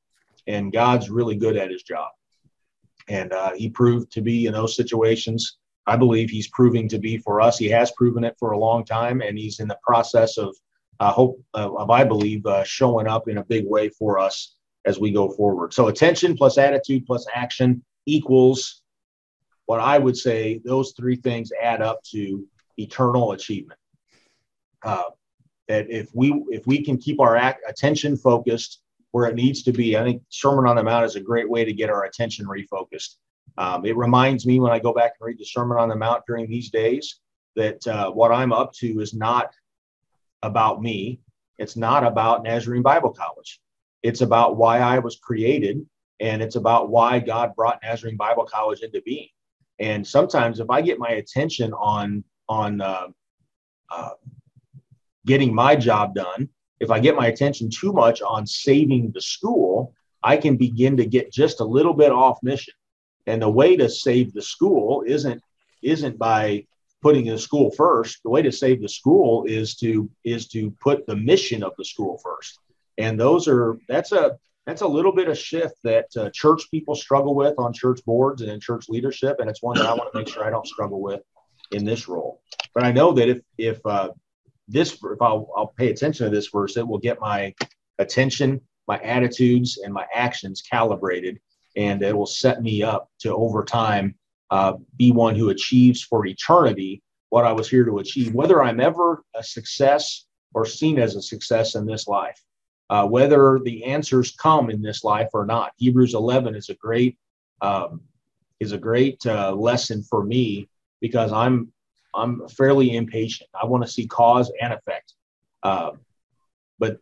And 0.47 0.73
God's 0.73 1.11
really 1.19 1.37
good 1.45 1.57
at 1.63 1.71
his 1.75 1.83
job. 1.83 2.11
And 3.19 3.33
uh, 3.33 3.53
he 3.61 3.69
proved 3.69 4.07
to 4.13 4.23
be 4.23 4.47
in 4.47 4.53
those 4.53 4.75
situations. 4.77 5.59
I 5.87 5.97
believe 5.97 6.31
he's 6.31 6.51
proving 6.59 6.89
to 6.89 6.99
be 6.99 7.15
for 7.19 7.35
us. 7.47 7.59
He 7.59 7.71
has 7.79 7.91
proven 8.01 8.25
it 8.25 8.37
for 8.39 8.53
a 8.53 8.59
long 8.67 8.83
time, 8.85 9.19
and 9.27 9.35
he's 9.37 9.61
in 9.61 9.69
the 9.69 9.81
process 9.89 10.39
of, 10.39 10.51
I 11.01 11.11
hope, 11.11 11.43
uh, 11.55 11.85
I 11.87 12.05
believe, 12.05 12.47
uh, 12.47 12.65
showing 12.65 13.07
up 13.07 13.29
in 13.29 13.39
a 13.39 13.45
big 13.45 13.67
way 13.67 13.89
for 13.89 14.19
us 14.19 14.57
as 14.85 14.99
we 14.99 15.11
go 15.11 15.29
forward. 15.29 15.75
So 15.75 15.89
attention 15.89 16.37
plus 16.37 16.59
attitude 16.59 17.07
plus 17.07 17.27
action 17.35 17.83
equals 18.07 18.83
what 19.67 19.81
I 19.81 19.99
would 19.99 20.17
say 20.17 20.61
those 20.65 20.93
three 20.93 21.17
things 21.17 21.51
add 21.61 21.83
up 21.83 22.03
to 22.13 22.47
eternal 22.79 23.33
achievement. 23.33 23.81
Uh, 24.83 25.03
that 25.69 25.91
if 25.91 26.11
we 26.15 26.45
if 26.51 26.67
we 26.67 26.85
can 26.85 26.97
keep 26.97 27.21
our 27.21 27.37
act, 27.37 27.63
attention 27.69 28.17
focused 28.17 28.83
where 29.11 29.27
it 29.27 29.35
needs 29.35 29.63
to 29.65 29.73
be, 29.73 29.97
I 29.97 30.05
think 30.05 30.23
Sermon 30.29 30.67
on 30.67 30.77
the 30.77 30.85
Mount 30.85 31.05
is 31.05 31.17
a 31.17 31.21
great 31.21 31.49
way 31.49 31.65
to 31.65 31.73
get 31.73 31.91
our 31.91 32.05
attention 32.05 32.47
refocused. 32.47 33.17
Um, 33.59 33.85
it 33.85 33.97
reminds 33.97 34.47
me 34.47 34.61
when 34.61 34.73
I 34.73 34.79
go 34.79 34.93
back 34.93 35.15
and 35.19 35.27
read 35.27 35.39
the 35.39 35.45
Sermon 35.45 35.79
on 35.79 35.89
the 35.89 35.97
Mount 35.97 36.23
during 36.27 36.49
these 36.49 36.71
days 36.71 37.21
that 37.57 37.85
uh, 37.89 38.11
what 38.11 38.31
I'm 38.31 38.53
up 38.53 38.73
to 38.75 39.01
is 39.01 39.15
not 39.15 39.51
about 40.43 40.83
me. 40.83 41.21
It's 41.59 41.77
not 41.77 42.05
about 42.05 42.43
Nazarene 42.43 42.83
Bible 42.83 43.11
College. 43.11 43.61
It's 44.03 44.21
about 44.21 44.57
why 44.57 44.79
I 44.79 44.99
was 44.99 45.17
created, 45.17 45.85
and 46.21 46.43
it's 46.43 46.57
about 46.57 46.91
why 46.91 47.19
God 47.19 47.55
brought 47.57 47.81
Nazarene 47.83 48.17
Bible 48.17 48.45
College 48.45 48.81
into 48.81 49.03
being. 49.03 49.29
And 49.79 50.07
sometimes, 50.07 50.61
if 50.61 50.71
I 50.71 50.81
get 50.81 50.99
my 50.99 51.11
attention 51.11 51.73
on 51.73 52.25
on 52.49 52.81
uh, 52.81 53.09
uh, 53.91 54.11
getting 55.25 55.55
my 55.55 55.77
job 55.77 56.15
done, 56.15 56.49
if 56.81 56.91
I 56.91 57.01
get 57.01 57.17
my 57.17 57.27
attention 57.27 57.71
too 57.71 57.93
much 57.93 58.23
on 58.23 58.47
saving 58.47 59.11
the 59.13 59.21
school, 59.21 59.95
I 60.23 60.37
can 60.37 60.57
begin 60.57 60.97
to 60.99 61.07
get 61.07 61.33
just 61.33 61.61
a 61.61 61.65
little 61.65 61.95
bit 61.95 62.13
off 62.13 62.39
mission. 62.43 62.75
And 63.27 63.43
the 63.43 63.51
way 63.51 63.77
to 63.77 63.89
save 63.89 64.33
the 64.33 64.43
school 64.43 65.03
isn't 65.07 65.43
isn't 65.83 66.19
by 66.19 66.67
putting 67.07 67.27
the 67.27 67.39
school 67.39 67.71
first. 67.71 68.21
The 68.25 68.31
way 68.31 68.43
to 68.43 68.51
save 68.51 68.83
the 68.83 68.89
school 68.89 69.45
is 69.45 69.77
to 69.77 70.11
is 70.25 70.49
to 70.49 70.73
put 70.81 71.07
the 71.07 71.15
mission 71.15 71.63
of 71.63 71.73
the 71.79 71.85
school 71.85 72.19
first. 72.19 72.59
And 72.99 73.21
those 73.21 73.47
are 73.47 73.79
that's 73.87 74.11
a 74.11 74.37
that's 74.67 74.83
a 74.83 74.89
little 74.89 75.13
bit 75.13 75.29
of 75.29 75.39
shift 75.39 75.77
that 75.85 76.07
uh, 76.17 76.31
church 76.35 76.63
people 76.69 76.97
struggle 76.97 77.37
with 77.37 77.55
on 77.59 77.73
church 77.73 78.01
boards 78.05 78.43
and 78.43 78.51
in 78.51 78.59
church 78.59 78.87
leadership, 78.89 79.37
and 79.39 79.49
it's 79.49 79.63
one 79.63 79.77
that 79.77 79.87
I 79.87 79.95
want 79.95 80.11
to 80.11 80.19
make 80.19 80.27
sure 80.27 80.45
I 80.45 80.51
don't 80.51 80.67
struggle 80.67 81.01
with 81.01 81.21
in 81.71 81.85
this 81.85 82.09
role. 82.09 82.41
But 82.75 82.83
I 82.83 82.91
know 82.91 83.13
that 83.13 83.29
if 83.29 83.41
if 83.57 83.79
uh, 83.87 84.09
this 84.67 84.95
if 84.95 85.23
I'll, 85.23 85.49
I'll 85.57 85.75
pay 85.79 85.91
attention 85.91 86.25
to 86.25 86.35
this 86.35 86.49
verse, 86.49 86.77
it 86.77 86.89
will 86.89 86.99
get 86.99 87.21
my 87.21 87.55
attention, 88.01 88.61
my 88.89 88.99
attitudes, 88.99 89.79
and 89.79 89.95
my 89.95 90.07
actions 90.13 90.61
calibrated, 90.61 91.39
and 91.77 92.03
it 92.03 92.17
will 92.17 92.27
set 92.27 92.63
me 92.63 92.83
up 92.83 93.11
to 93.21 93.33
over 93.33 93.63
time 93.63 94.17
uh, 94.51 94.75
be 94.97 95.11
one 95.11 95.35
who 95.35 95.51
achieves 95.51 96.03
for 96.03 96.27
eternity 96.27 97.03
what 97.31 97.45
I 97.45 97.53
was 97.53 97.69
here 97.69 97.85
to 97.85 97.99
achieve, 97.99 98.35
whether 98.35 98.63
I'm 98.63 98.81
ever 98.81 99.23
a 99.35 99.43
success 99.43 100.27
or 100.55 100.65
seen 100.65 100.99
as 100.99 101.17
a 101.17 101.23
success 101.23 101.75
in 101.75 101.85
this 101.85 102.07
life, 102.07 102.41
uh, 102.89 103.07
whether 103.07 103.61
the 103.63 103.85
answers 103.85 104.33
come 104.33 104.71
in 104.71 104.81
this 104.81 105.05
life 105.05 105.29
or 105.35 105.45
not. 105.45 105.73
Hebrews 105.77 106.15
11 106.15 106.55
is 106.55 106.71
a 106.71 106.75
great 106.75 107.19
um, 107.61 108.01
is 108.61 108.73
a 108.73 108.79
great 108.79 109.25
uh, 109.27 109.53
lesson 109.53 110.03
for 110.03 110.25
me 110.25 110.69
because 111.01 111.33
I'm 111.33 111.73
I'm 112.15 112.49
fairly 112.49 112.97
impatient. 112.97 113.51
I 113.61 113.67
want 113.67 113.85
to 113.85 113.91
see 113.91 114.07
cause 114.07 114.51
and 114.61 114.73
effect. 114.73 115.13
Uh, 115.63 115.93
but 116.79 116.99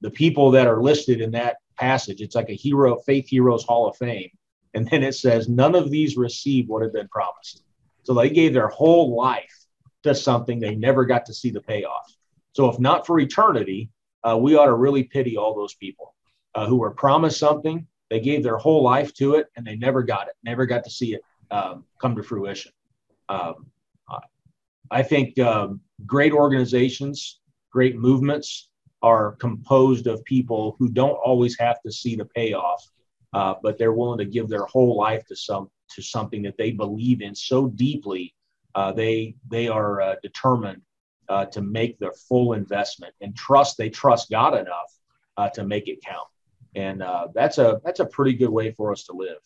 the 0.00 0.10
people 0.10 0.50
that 0.52 0.66
are 0.66 0.82
listed 0.82 1.20
in 1.20 1.30
that 1.32 1.58
passage, 1.78 2.20
it's 2.20 2.34
like 2.34 2.50
a 2.50 2.54
hero, 2.54 2.96
faith 3.06 3.28
heroes 3.28 3.64
hall 3.64 3.88
of 3.88 3.96
fame. 3.96 4.30
And 4.74 4.88
then 4.88 5.02
it 5.02 5.14
says, 5.14 5.48
none 5.48 5.74
of 5.74 5.90
these 5.90 6.16
received 6.16 6.68
what 6.68 6.82
had 6.82 6.92
been 6.92 7.08
promised. 7.08 7.62
So 8.04 8.14
they 8.14 8.30
gave 8.30 8.54
their 8.54 8.68
whole 8.68 9.14
life 9.14 9.66
to 10.02 10.14
something 10.14 10.58
they 10.58 10.74
never 10.74 11.04
got 11.04 11.26
to 11.26 11.34
see 11.34 11.50
the 11.50 11.60
payoff. 11.60 12.14
So 12.52 12.68
if 12.68 12.78
not 12.78 13.06
for 13.06 13.18
eternity, 13.20 13.90
uh, 14.24 14.36
we 14.36 14.56
ought 14.56 14.66
to 14.66 14.74
really 14.74 15.04
pity 15.04 15.36
all 15.36 15.54
those 15.54 15.74
people 15.74 16.14
uh, 16.54 16.66
who 16.66 16.76
were 16.76 16.90
promised 16.90 17.38
something. 17.38 17.86
They 18.10 18.20
gave 18.20 18.42
their 18.42 18.56
whole 18.56 18.82
life 18.82 19.14
to 19.14 19.34
it 19.36 19.46
and 19.56 19.66
they 19.66 19.76
never 19.76 20.02
got 20.02 20.28
it, 20.28 20.34
never 20.44 20.66
got 20.66 20.84
to 20.84 20.90
see 20.90 21.14
it 21.14 21.22
um, 21.50 21.84
come 22.00 22.16
to 22.16 22.22
fruition. 22.22 22.72
Um, 23.28 23.66
I 24.90 25.02
think 25.02 25.38
um, 25.38 25.80
great 26.04 26.32
organizations, 26.32 27.40
great 27.70 27.96
movements 27.96 28.68
are 29.00 29.32
composed 29.36 30.06
of 30.06 30.22
people 30.24 30.76
who 30.78 30.90
don't 30.90 31.16
always 31.24 31.58
have 31.58 31.80
to 31.82 31.90
see 31.90 32.14
the 32.14 32.26
payoff, 32.26 32.86
uh, 33.32 33.54
but 33.62 33.78
they're 33.78 33.92
willing 33.92 34.18
to 34.18 34.24
give 34.24 34.48
their 34.48 34.66
whole 34.66 34.96
life 34.96 35.24
to 35.26 35.36
some 35.36 35.70
to 35.90 36.02
something 36.02 36.42
that 36.42 36.56
they 36.56 36.70
believe 36.70 37.20
in 37.20 37.34
so 37.34 37.68
deeply. 37.68 38.34
Uh, 38.74 38.92
they 38.92 39.34
they 39.48 39.68
are 39.68 40.00
uh, 40.00 40.14
determined 40.22 40.82
uh, 41.28 41.44
to 41.46 41.60
make 41.60 41.98
their 41.98 42.12
full 42.12 42.54
investment 42.54 43.14
and 43.20 43.36
trust. 43.36 43.76
They 43.76 43.90
trust 43.90 44.30
God 44.30 44.54
enough 44.54 44.92
uh, 45.36 45.48
to 45.50 45.64
make 45.64 45.88
it 45.88 45.98
count, 46.04 46.28
and 46.74 47.02
that's 47.34 47.58
a 47.58 47.80
that's 47.84 48.00
a 48.00 48.06
pretty 48.06 48.34
good 48.34 48.50
way 48.50 48.72
for 48.72 48.92
us 48.92 49.04
to 49.04 49.12
live. 49.12 49.38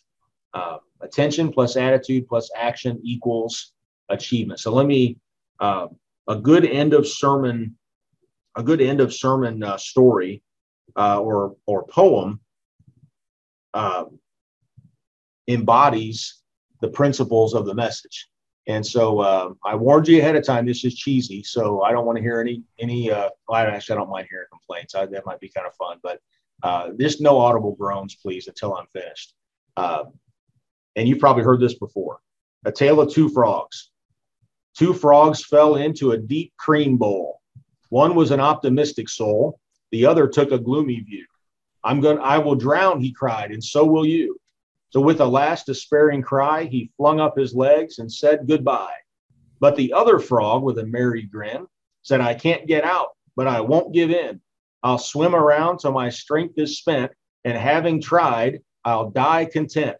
attention 1.01 1.51
plus 1.51 1.75
attitude 1.77 2.27
plus 2.27 2.49
action 2.55 2.99
equals 3.03 3.73
achievement. 4.09 4.59
So 4.59 4.73
let 4.73 4.85
me 4.85 5.17
uh, 5.59 5.87
a 6.27 6.35
good 6.35 6.65
end 6.65 6.93
of 6.93 7.07
sermon, 7.07 7.77
a 8.55 8.63
good 8.63 8.81
end 8.81 9.01
of 9.01 9.13
sermon 9.13 9.63
uh, 9.63 9.77
story 9.77 10.43
uh, 10.95 11.19
or 11.19 11.55
or 11.65 11.85
poem 11.87 12.39
uh, 13.77 14.05
embodies 15.47 16.41
the 16.81 16.87
principles 16.87 17.53
of 17.53 17.65
the 17.65 17.75
message. 17.75 18.27
And 18.67 18.85
so 18.85 19.19
uh, 19.19 19.49
I 19.63 19.75
warned 19.75 20.07
you 20.07 20.19
ahead 20.19 20.35
of 20.35 20.43
time. 20.43 20.65
This 20.65 20.83
is 20.83 20.95
cheesy, 20.95 21.43
so 21.43 21.83
I 21.83 21.91
don't 21.91 22.05
want 22.05 22.17
to 22.17 22.21
hear 22.21 22.41
any 22.41 22.63
any. 22.79 23.11
Uh, 23.11 23.29
well, 23.47 23.67
actually, 23.67 23.95
I 23.95 23.99
don't 23.99 24.09
mind 24.09 24.27
hearing 24.29 24.47
complaints. 24.51 24.93
I, 24.93 25.05
that 25.05 25.25
might 25.25 25.39
be 25.39 25.49
kind 25.49 25.67
of 25.67 25.75
fun, 25.75 25.99
but 26.03 26.19
uh, 26.63 26.89
this 26.97 27.21
no 27.21 27.37
audible 27.37 27.75
groans, 27.75 28.15
please, 28.15 28.47
until 28.47 28.75
I'm 28.75 28.87
finished. 28.87 29.35
Uh, 29.77 30.05
and 30.95 31.07
you've 31.07 31.19
probably 31.19 31.43
heard 31.43 31.61
this 31.61 31.75
before. 31.75 32.19
A 32.65 32.71
tale 32.71 32.99
of 32.99 33.13
two 33.13 33.29
frogs. 33.29 33.91
Two 34.75 34.93
frogs 34.93 35.45
fell 35.45 35.75
into 35.75 36.11
a 36.11 36.17
deep 36.17 36.51
cream 36.57 36.97
bowl. 36.97 37.41
One 37.89 38.15
was 38.15 38.31
an 38.31 38.41
optimistic 38.41 39.07
soul, 39.07 39.59
the 39.91 40.05
other 40.05 40.27
took 40.27 40.51
a 40.51 40.59
gloomy 40.59 40.99
view. 40.99 41.25
I'm 41.83 42.01
going 42.01 42.19
I 42.19 42.37
will 42.37 42.55
drown, 42.55 43.01
he 43.01 43.11
cried, 43.11 43.51
and 43.51 43.63
so 43.63 43.85
will 43.85 44.05
you. 44.05 44.39
So 44.89 45.01
with 45.01 45.19
a 45.19 45.25
last 45.25 45.65
despairing 45.65 46.21
cry, 46.21 46.65
he 46.65 46.91
flung 46.97 47.19
up 47.19 47.37
his 47.37 47.53
legs 47.53 47.99
and 47.99 48.11
said 48.11 48.47
goodbye. 48.47 48.95
But 49.59 49.75
the 49.75 49.93
other 49.93 50.19
frog, 50.19 50.63
with 50.63 50.79
a 50.79 50.85
merry 50.85 51.23
grin, 51.23 51.67
said, 52.03 52.21
I 52.21 52.35
can't 52.35 52.67
get 52.67 52.83
out, 52.83 53.09
but 53.35 53.47
I 53.47 53.61
won't 53.61 53.93
give 53.93 54.11
in. 54.11 54.41
I'll 54.83 54.97
swim 54.97 55.35
around 55.35 55.79
till 55.79 55.91
my 55.91 56.09
strength 56.09 56.57
is 56.57 56.77
spent, 56.77 57.11
and 57.43 57.57
having 57.57 58.01
tried, 58.01 58.61
I'll 58.85 59.09
die 59.09 59.45
content. 59.45 59.97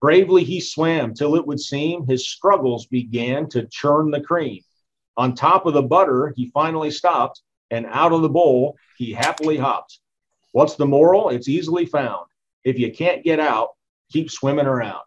Bravely 0.00 0.44
he 0.44 0.60
swam 0.60 1.12
till 1.12 1.34
it 1.34 1.46
would 1.46 1.60
seem 1.60 2.06
his 2.06 2.28
struggles 2.28 2.86
began 2.86 3.48
to 3.50 3.66
churn 3.66 4.10
the 4.10 4.22
cream. 4.22 4.62
On 5.16 5.34
top 5.34 5.66
of 5.66 5.74
the 5.74 5.82
butter, 5.82 6.32
he 6.36 6.50
finally 6.54 6.90
stopped, 6.90 7.42
and 7.70 7.84
out 7.86 8.12
of 8.12 8.22
the 8.22 8.28
bowl, 8.28 8.76
he 8.96 9.12
happily 9.12 9.58
hopped. 9.58 10.00
What's 10.52 10.74
the 10.74 10.86
moral? 10.86 11.28
It's 11.30 11.48
easily 11.48 11.86
found. 11.86 12.26
If 12.64 12.78
you 12.78 12.92
can't 12.92 13.22
get 13.22 13.40
out, 13.40 13.70
keep 14.10 14.30
swimming 14.30 14.66
around. 14.66 15.02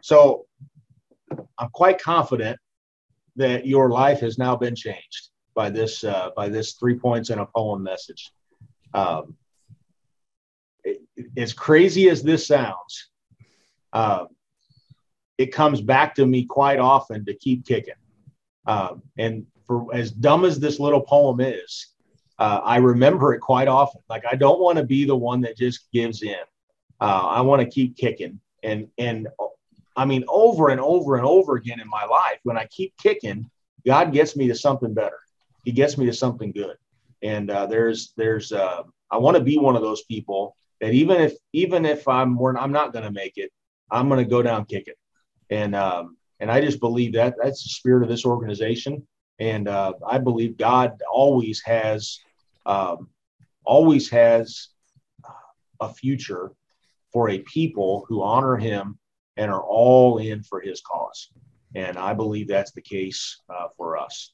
So 0.00 0.46
I'm 1.58 1.70
quite 1.72 2.00
confident 2.00 2.58
that 3.36 3.66
your 3.66 3.90
life 3.90 4.20
has 4.20 4.38
now 4.38 4.56
been 4.56 4.74
changed 4.74 5.30
by 5.54 5.70
this 5.70 6.04
uh, 6.04 6.30
by 6.36 6.48
this 6.48 6.74
three 6.74 6.98
points 6.98 7.30
in 7.30 7.38
a 7.38 7.46
poem 7.46 7.82
message. 7.82 8.32
Um, 8.94 9.36
as 11.36 11.52
crazy 11.52 12.08
as 12.08 12.22
this 12.22 12.46
sounds, 12.46 13.10
uh, 13.92 14.24
it 15.38 15.46
comes 15.46 15.80
back 15.80 16.14
to 16.16 16.26
me 16.26 16.44
quite 16.44 16.78
often 16.78 17.24
to 17.26 17.34
keep 17.34 17.64
kicking. 17.66 17.94
Uh, 18.66 18.94
and 19.18 19.46
for 19.66 19.86
as 19.94 20.10
dumb 20.10 20.44
as 20.44 20.58
this 20.58 20.80
little 20.80 21.00
poem 21.00 21.40
is, 21.40 21.88
uh, 22.38 22.60
I 22.64 22.76
remember 22.76 23.34
it 23.34 23.40
quite 23.40 23.68
often. 23.68 24.00
Like 24.08 24.24
I 24.30 24.34
don't 24.34 24.60
want 24.60 24.78
to 24.78 24.84
be 24.84 25.04
the 25.04 25.16
one 25.16 25.40
that 25.42 25.56
just 25.56 25.90
gives 25.92 26.22
in. 26.22 26.36
Uh, 27.00 27.26
I 27.26 27.40
want 27.40 27.62
to 27.62 27.68
keep 27.68 27.96
kicking, 27.96 28.40
and 28.62 28.88
and 28.98 29.28
I 29.96 30.04
mean 30.04 30.24
over 30.28 30.70
and 30.70 30.80
over 30.80 31.16
and 31.16 31.26
over 31.26 31.56
again 31.56 31.80
in 31.80 31.88
my 31.88 32.04
life. 32.04 32.38
When 32.44 32.56
I 32.56 32.66
keep 32.66 32.94
kicking, 32.96 33.50
God 33.86 34.12
gets 34.12 34.36
me 34.36 34.48
to 34.48 34.54
something 34.54 34.94
better. 34.94 35.18
He 35.64 35.72
gets 35.72 35.96
me 35.98 36.06
to 36.06 36.12
something 36.12 36.52
good. 36.52 36.76
And 37.22 37.50
uh, 37.50 37.66
there's 37.66 38.12
there's 38.16 38.52
uh, 38.52 38.82
I 39.10 39.18
want 39.18 39.36
to 39.36 39.42
be 39.42 39.58
one 39.58 39.76
of 39.76 39.82
those 39.82 40.02
people 40.04 40.56
that 40.80 40.94
even 40.94 41.20
if 41.20 41.34
even 41.52 41.84
if 41.84 42.06
I'm 42.08 42.38
I'm 42.56 42.72
not 42.72 42.92
going 42.92 43.04
to 43.04 43.12
make 43.12 43.34
it, 43.36 43.50
I'm 43.90 44.08
going 44.08 44.24
to 44.24 44.28
go 44.28 44.42
down 44.42 44.64
kicking. 44.64 44.94
And 45.50 45.74
um, 45.74 46.16
and 46.40 46.50
I 46.50 46.60
just 46.60 46.80
believe 46.80 47.12
that 47.12 47.36
that's 47.40 47.62
the 47.62 47.68
spirit 47.68 48.02
of 48.02 48.08
this 48.08 48.24
organization. 48.24 49.06
And 49.38 49.68
uh, 49.68 49.94
I 50.06 50.18
believe 50.18 50.56
God 50.56 51.00
always 51.10 51.62
has 51.64 52.18
um, 52.66 53.08
always 53.64 54.08
has 54.10 54.68
a 55.80 55.92
future 55.92 56.52
for 57.12 57.30
a 57.30 57.38
people 57.40 58.04
who 58.08 58.22
honor 58.22 58.56
Him 58.56 58.98
and 59.36 59.50
are 59.50 59.62
all 59.62 60.18
in 60.18 60.42
for 60.42 60.60
His 60.60 60.80
cause. 60.80 61.30
And 61.74 61.98
I 61.98 62.14
believe 62.14 62.48
that's 62.48 62.72
the 62.72 62.82
case 62.82 63.40
uh, 63.48 63.68
for 63.76 63.96
us. 63.96 64.32